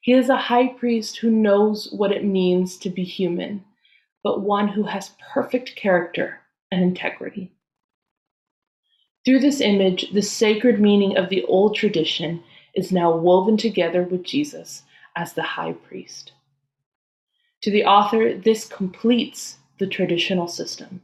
He 0.00 0.12
is 0.12 0.28
a 0.28 0.36
high 0.36 0.68
priest 0.68 1.18
who 1.18 1.30
knows 1.30 1.88
what 1.92 2.12
it 2.12 2.24
means 2.24 2.76
to 2.78 2.90
be 2.90 3.04
human, 3.04 3.64
but 4.22 4.40
one 4.40 4.68
who 4.68 4.82
has 4.84 5.16
perfect 5.32 5.76
character 5.76 6.40
and 6.72 6.82
integrity. 6.82 7.55
Through 9.26 9.40
this 9.40 9.60
image, 9.60 10.12
the 10.12 10.22
sacred 10.22 10.80
meaning 10.80 11.16
of 11.16 11.30
the 11.30 11.42
old 11.46 11.74
tradition 11.74 12.44
is 12.74 12.92
now 12.92 13.16
woven 13.16 13.56
together 13.56 14.04
with 14.04 14.22
Jesus 14.22 14.84
as 15.16 15.32
the 15.32 15.42
high 15.42 15.72
priest. 15.72 16.30
To 17.62 17.72
the 17.72 17.84
author, 17.84 18.34
this 18.34 18.64
completes 18.68 19.56
the 19.78 19.86
traditional 19.88 20.46
system, 20.46 21.02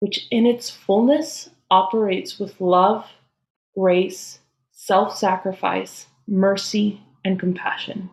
which 0.00 0.26
in 0.30 0.46
its 0.46 0.70
fullness 0.70 1.50
operates 1.70 2.38
with 2.38 2.58
love, 2.58 3.04
grace, 3.76 4.38
self 4.70 5.14
sacrifice, 5.14 6.06
mercy, 6.26 7.02
and 7.22 7.38
compassion. 7.38 8.08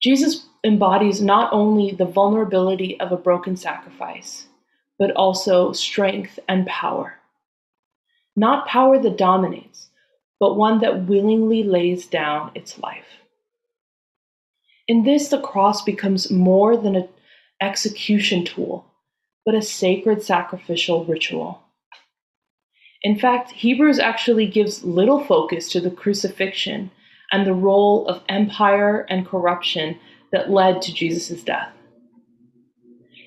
Jesus 0.00 0.46
embodies 0.64 1.20
not 1.20 1.52
only 1.52 1.90
the 1.90 2.06
vulnerability 2.06 2.98
of 3.00 3.12
a 3.12 3.18
broken 3.18 3.56
sacrifice, 3.56 4.46
but 4.98 5.10
also 5.12 5.72
strength 5.72 6.38
and 6.48 6.66
power. 6.66 7.18
Not 8.36 8.66
power 8.66 8.98
that 8.98 9.16
dominates, 9.18 9.88
but 10.40 10.56
one 10.56 10.80
that 10.80 11.06
willingly 11.06 11.62
lays 11.62 12.06
down 12.06 12.50
its 12.54 12.78
life. 12.78 13.06
In 14.86 15.04
this, 15.04 15.28
the 15.28 15.40
cross 15.40 15.82
becomes 15.82 16.30
more 16.30 16.76
than 16.76 16.96
an 16.96 17.08
execution 17.60 18.44
tool, 18.44 18.84
but 19.46 19.54
a 19.54 19.62
sacred 19.62 20.22
sacrificial 20.22 21.04
ritual. 21.04 21.62
In 23.02 23.18
fact, 23.18 23.50
Hebrews 23.50 23.98
actually 23.98 24.46
gives 24.46 24.84
little 24.84 25.24
focus 25.24 25.70
to 25.70 25.80
the 25.80 25.90
crucifixion 25.90 26.90
and 27.32 27.46
the 27.46 27.54
role 27.54 28.06
of 28.08 28.22
empire 28.28 29.06
and 29.08 29.26
corruption 29.26 29.98
that 30.32 30.50
led 30.50 30.82
to 30.82 30.92
Jesus' 30.92 31.42
death. 31.42 31.72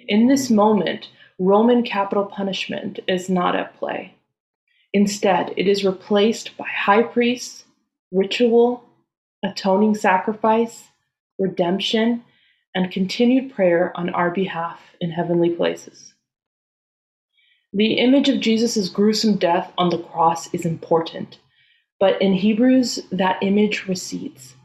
In 0.07 0.27
this 0.27 0.49
moment, 0.49 1.09
Roman 1.39 1.83
capital 1.83 2.25
punishment 2.25 2.99
is 3.07 3.29
not 3.29 3.55
at 3.55 3.77
play. 3.77 4.15
Instead, 4.93 5.53
it 5.55 5.67
is 5.67 5.85
replaced 5.85 6.57
by 6.57 6.67
high 6.67 7.03
priests, 7.03 7.65
ritual, 8.11 8.83
atoning 9.43 9.93
sacrifice, 9.93 10.85
redemption, 11.37 12.23
and 12.73 12.91
continued 12.91 13.53
prayer 13.53 13.91
on 13.95 14.09
our 14.09 14.31
behalf 14.31 14.79
in 14.99 15.11
heavenly 15.11 15.51
places. 15.51 16.13
The 17.73 17.93
image 17.93 18.29
of 18.29 18.39
Jesus' 18.39 18.89
gruesome 18.89 19.37
death 19.37 19.71
on 19.77 19.89
the 19.89 19.99
cross 19.99 20.51
is 20.53 20.65
important, 20.65 21.37
but 21.99 22.19
in 22.21 22.33
Hebrews, 22.33 22.99
that 23.11 23.37
image 23.43 23.87
recedes. 23.87 24.55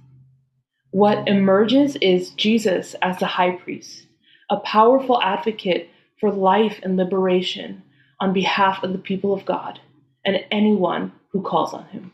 What 0.92 1.26
emerges 1.28 1.96
is 1.96 2.30
Jesus 2.30 2.94
as 3.02 3.18
the 3.18 3.26
high 3.26 3.52
priest, 3.52 4.06
a 4.50 4.58
powerful 4.58 5.20
advocate 5.22 5.90
for 6.22 6.30
life 6.30 6.78
and 6.84 6.96
liberation 6.96 7.82
on 8.20 8.32
behalf 8.32 8.84
of 8.84 8.92
the 8.92 8.98
people 8.98 9.34
of 9.34 9.44
God 9.44 9.80
and 10.24 10.38
anyone 10.52 11.10
who 11.32 11.42
calls 11.42 11.74
on 11.74 11.84
him. 11.86 12.12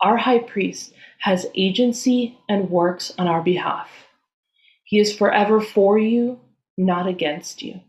Our 0.00 0.16
high 0.16 0.38
priest 0.38 0.94
has 1.18 1.48
agency 1.56 2.38
and 2.48 2.70
works 2.70 3.12
on 3.18 3.26
our 3.26 3.42
behalf. 3.42 3.90
He 4.84 5.00
is 5.00 5.12
forever 5.12 5.60
for 5.60 5.98
you, 5.98 6.38
not 6.76 7.08
against 7.08 7.60
you. 7.60 7.80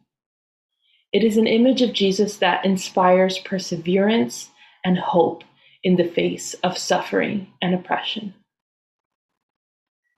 It 1.14 1.24
is 1.24 1.38
an 1.38 1.46
image 1.46 1.84
of 1.84 1.94
Jesus 1.94 2.38
that 2.38 2.66
inspires 2.66 3.38
perseverance 3.38 4.50
and 4.84 4.98
hope 4.98 5.44
in 5.84 5.96
the 5.96 6.10
face 6.10 6.56
of 6.64 6.76
suffering 6.76 7.54
and 7.62 7.76
oppression. 7.76 8.34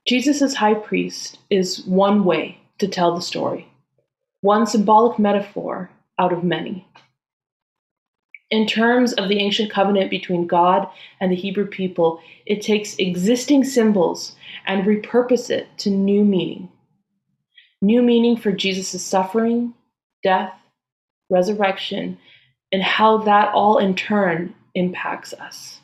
Jesus 0.08 0.42
as 0.42 0.56
high 0.56 0.76
priest 0.76 1.40
is 1.50 1.86
one 1.86 2.24
way 2.24 2.58
to 2.78 2.88
tell 2.88 3.14
the 3.14 3.22
story 3.22 3.68
one 4.42 4.68
symbolic 4.68 5.18
metaphor 5.18 5.90
out 6.20 6.34
of 6.34 6.44
many. 6.44 6.88
In 8.50 8.68
terms 8.68 9.14
of 9.14 9.30
the 9.30 9.40
ancient 9.40 9.72
covenant 9.72 10.10
between 10.10 10.46
God 10.46 10.88
and 11.22 11.32
the 11.32 11.38
Hebrew 11.38 11.66
people, 11.66 12.20
it 12.46 12.62
takes 12.62 12.96
existing 12.98 13.64
symbols 13.64 14.36
and 14.68 14.84
repurpose 14.84 15.50
it 15.50 15.68
to 15.80 15.90
new 15.90 16.26
meaning. 16.26 16.70
New 17.82 18.02
meaning 18.02 18.36
for 18.36 18.52
Jesus' 18.52 19.02
suffering, 19.02 19.74
death, 20.22 20.54
resurrection, 21.30 22.18
and 22.74 22.84
how 22.84 23.20
that 23.20 23.54
all 23.54 23.78
in 23.78 23.96
turn 23.96 24.54
impacts 24.76 25.34
us. 25.34 25.80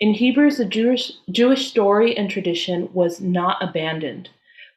In 0.00 0.14
Hebrews, 0.14 0.56
the 0.56 0.64
Jewish, 0.64 1.12
Jewish 1.30 1.68
story 1.68 2.16
and 2.16 2.28
tradition 2.28 2.88
was 2.92 3.20
not 3.20 3.62
abandoned 3.62 4.28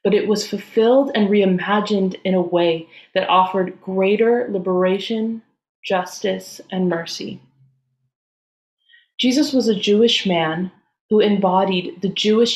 but 0.06 0.13
it 0.13 0.28
was 0.28 0.48
fulfilled 0.48 1.10
and 1.15 1.30
reimagined 1.30 2.15
in 2.24 2.36
a 2.36 2.41
way 2.41 2.88
that 3.15 3.28
offered 3.28 3.82
greater 3.82 4.48
liberation, 4.52 5.41
justice, 5.84 6.62
and 6.72 6.88
mercy. 6.88 7.41
Jesus 9.20 9.52
was 9.52 9.68
a 9.68 9.74
Jewish 9.74 10.28
man 10.28 10.72
who 11.10 11.20
embodied 11.20 12.04
the 12.04 12.10
Jewish 12.10 12.56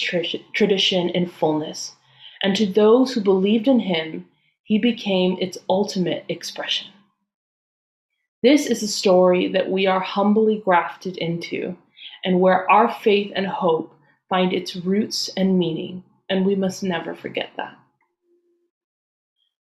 tradition 0.54 1.10
in 1.10 1.26
fullness, 1.26 1.96
and 2.44 2.56
to 2.56 2.68
those 2.68 3.14
who 3.14 3.22
believed 3.22 3.68
in 3.68 3.80
him, 3.80 4.28
he 4.64 4.78
became 4.78 5.36
its 5.42 5.58
ultimate 5.68 6.26
expression. 6.30 6.88
This 8.44 8.68
is 8.68 8.84
a 8.84 8.88
story 8.88 9.52
that 9.54 9.72
we 9.72 9.88
are 9.88 10.00
humbly 10.00 10.62
grafted 10.64 11.18
into, 11.18 11.76
and 12.24 12.42
where 12.42 12.70
our 12.70 12.94
faith 12.94 13.32
and 13.36 13.48
hope 13.48 13.92
find 14.30 14.54
its 14.54 14.76
roots 14.76 15.32
and 15.36 15.58
meaning 15.58 16.04
and 16.30 16.46
we 16.46 16.56
must 16.56 16.84
never 16.84 17.16
forget 17.16 17.50
that. 17.58 17.76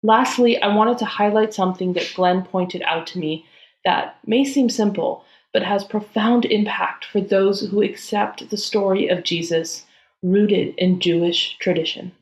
Lastly, 0.03 0.61
I 0.61 0.75
wanted 0.75 0.99
to 0.99 1.05
highlight 1.05 1.55
something 1.55 1.95
that 1.95 2.13
Glenn 2.15 2.43
pointed 2.43 2.83
out 2.83 3.07
to 3.09 3.19
me 3.19 3.47
that 3.85 4.19
may 4.27 4.45
seem 4.45 4.69
simple, 4.69 5.25
but 5.53 5.63
has 5.63 5.85
profound 5.85 6.45
impact 6.45 7.05
for 7.05 7.21
those 7.21 7.61
who 7.61 7.83
accept 7.83 8.51
the 8.51 8.57
story 8.57 9.09
of 9.09 9.25
Jesus 9.25 9.87
rooted 10.23 10.75
in 10.77 11.01
Jewish 11.01 11.57
tradition. 11.59 12.13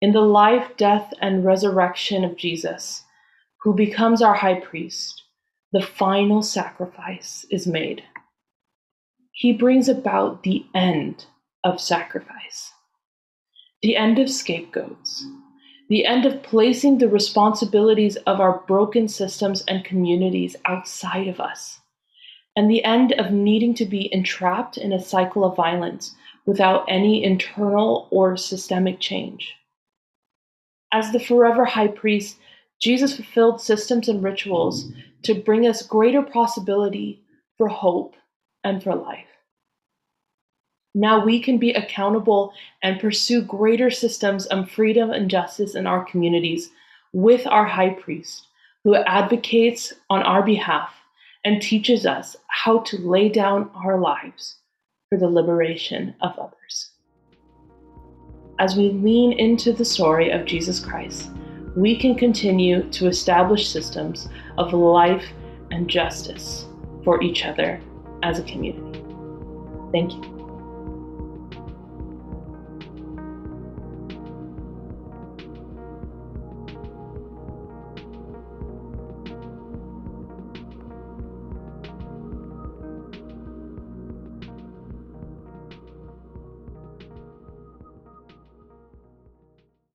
In 0.00 0.12
the 0.12 0.20
life, 0.20 0.76
death, 0.76 1.12
and 1.20 1.44
resurrection 1.44 2.24
of 2.24 2.36
Jesus, 2.36 3.04
who 3.62 3.74
becomes 3.74 4.22
our 4.22 4.34
high 4.34 4.58
priest, 4.58 5.22
the 5.72 5.82
final 5.82 6.42
sacrifice 6.42 7.44
is 7.50 7.66
made. 7.66 8.02
He 9.32 9.52
brings 9.52 9.88
about 9.88 10.42
the 10.42 10.64
end 10.74 11.26
of 11.64 11.80
sacrifice, 11.80 12.72
the 13.82 13.96
end 13.96 14.18
of 14.18 14.30
scapegoats, 14.30 15.24
the 15.88 16.06
end 16.06 16.24
of 16.24 16.42
placing 16.42 16.98
the 16.98 17.08
responsibilities 17.08 18.16
of 18.26 18.40
our 18.40 18.60
broken 18.66 19.08
systems 19.08 19.62
and 19.66 19.84
communities 19.84 20.56
outside 20.64 21.28
of 21.28 21.40
us, 21.40 21.80
and 22.56 22.70
the 22.70 22.84
end 22.84 23.12
of 23.12 23.32
needing 23.32 23.74
to 23.74 23.84
be 23.84 24.12
entrapped 24.12 24.76
in 24.76 24.92
a 24.92 25.02
cycle 25.02 25.44
of 25.44 25.56
violence 25.56 26.14
without 26.46 26.84
any 26.88 27.22
internal 27.22 28.08
or 28.10 28.36
systemic 28.36 29.00
change. 29.00 29.54
As 30.92 31.12
the 31.12 31.20
forever 31.20 31.64
high 31.64 31.88
priest, 31.88 32.38
Jesus 32.80 33.14
fulfilled 33.14 33.60
systems 33.60 34.08
and 34.08 34.22
rituals 34.22 34.90
to 35.22 35.34
bring 35.34 35.66
us 35.66 35.82
greater 35.82 36.22
possibility 36.22 37.22
for 37.58 37.68
hope 37.68 38.16
and 38.64 38.82
for 38.82 38.94
life. 38.94 39.26
Now 40.94 41.24
we 41.24 41.40
can 41.40 41.58
be 41.58 41.72
accountable 41.72 42.52
and 42.82 43.00
pursue 43.00 43.42
greater 43.42 43.90
systems 43.90 44.46
of 44.46 44.70
freedom 44.70 45.10
and 45.10 45.30
justice 45.30 45.74
in 45.74 45.86
our 45.86 46.04
communities 46.04 46.70
with 47.12 47.46
our 47.46 47.64
high 47.64 47.90
priest, 47.90 48.46
who 48.82 48.96
advocates 48.96 49.92
on 50.08 50.22
our 50.22 50.42
behalf 50.42 50.92
and 51.44 51.62
teaches 51.62 52.06
us 52.06 52.36
how 52.48 52.80
to 52.80 52.98
lay 52.98 53.28
down 53.28 53.70
our 53.74 54.00
lives 54.00 54.56
for 55.08 55.18
the 55.18 55.28
liberation 55.28 56.14
of 56.22 56.38
others. 56.38 56.90
As 58.58 58.76
we 58.76 58.90
lean 58.90 59.32
into 59.32 59.72
the 59.72 59.84
story 59.84 60.30
of 60.30 60.44
Jesus 60.44 60.84
Christ, 60.84 61.30
we 61.76 61.96
can 61.96 62.14
continue 62.14 62.82
to 62.90 63.06
establish 63.06 63.70
systems 63.70 64.28
of 64.58 64.72
life 64.72 65.24
and 65.70 65.88
justice 65.88 66.66
for 67.04 67.22
each 67.22 67.46
other 67.46 67.80
as 68.22 68.38
a 68.38 68.42
community. 68.42 69.02
Thank 69.92 70.12
you. 70.12 70.39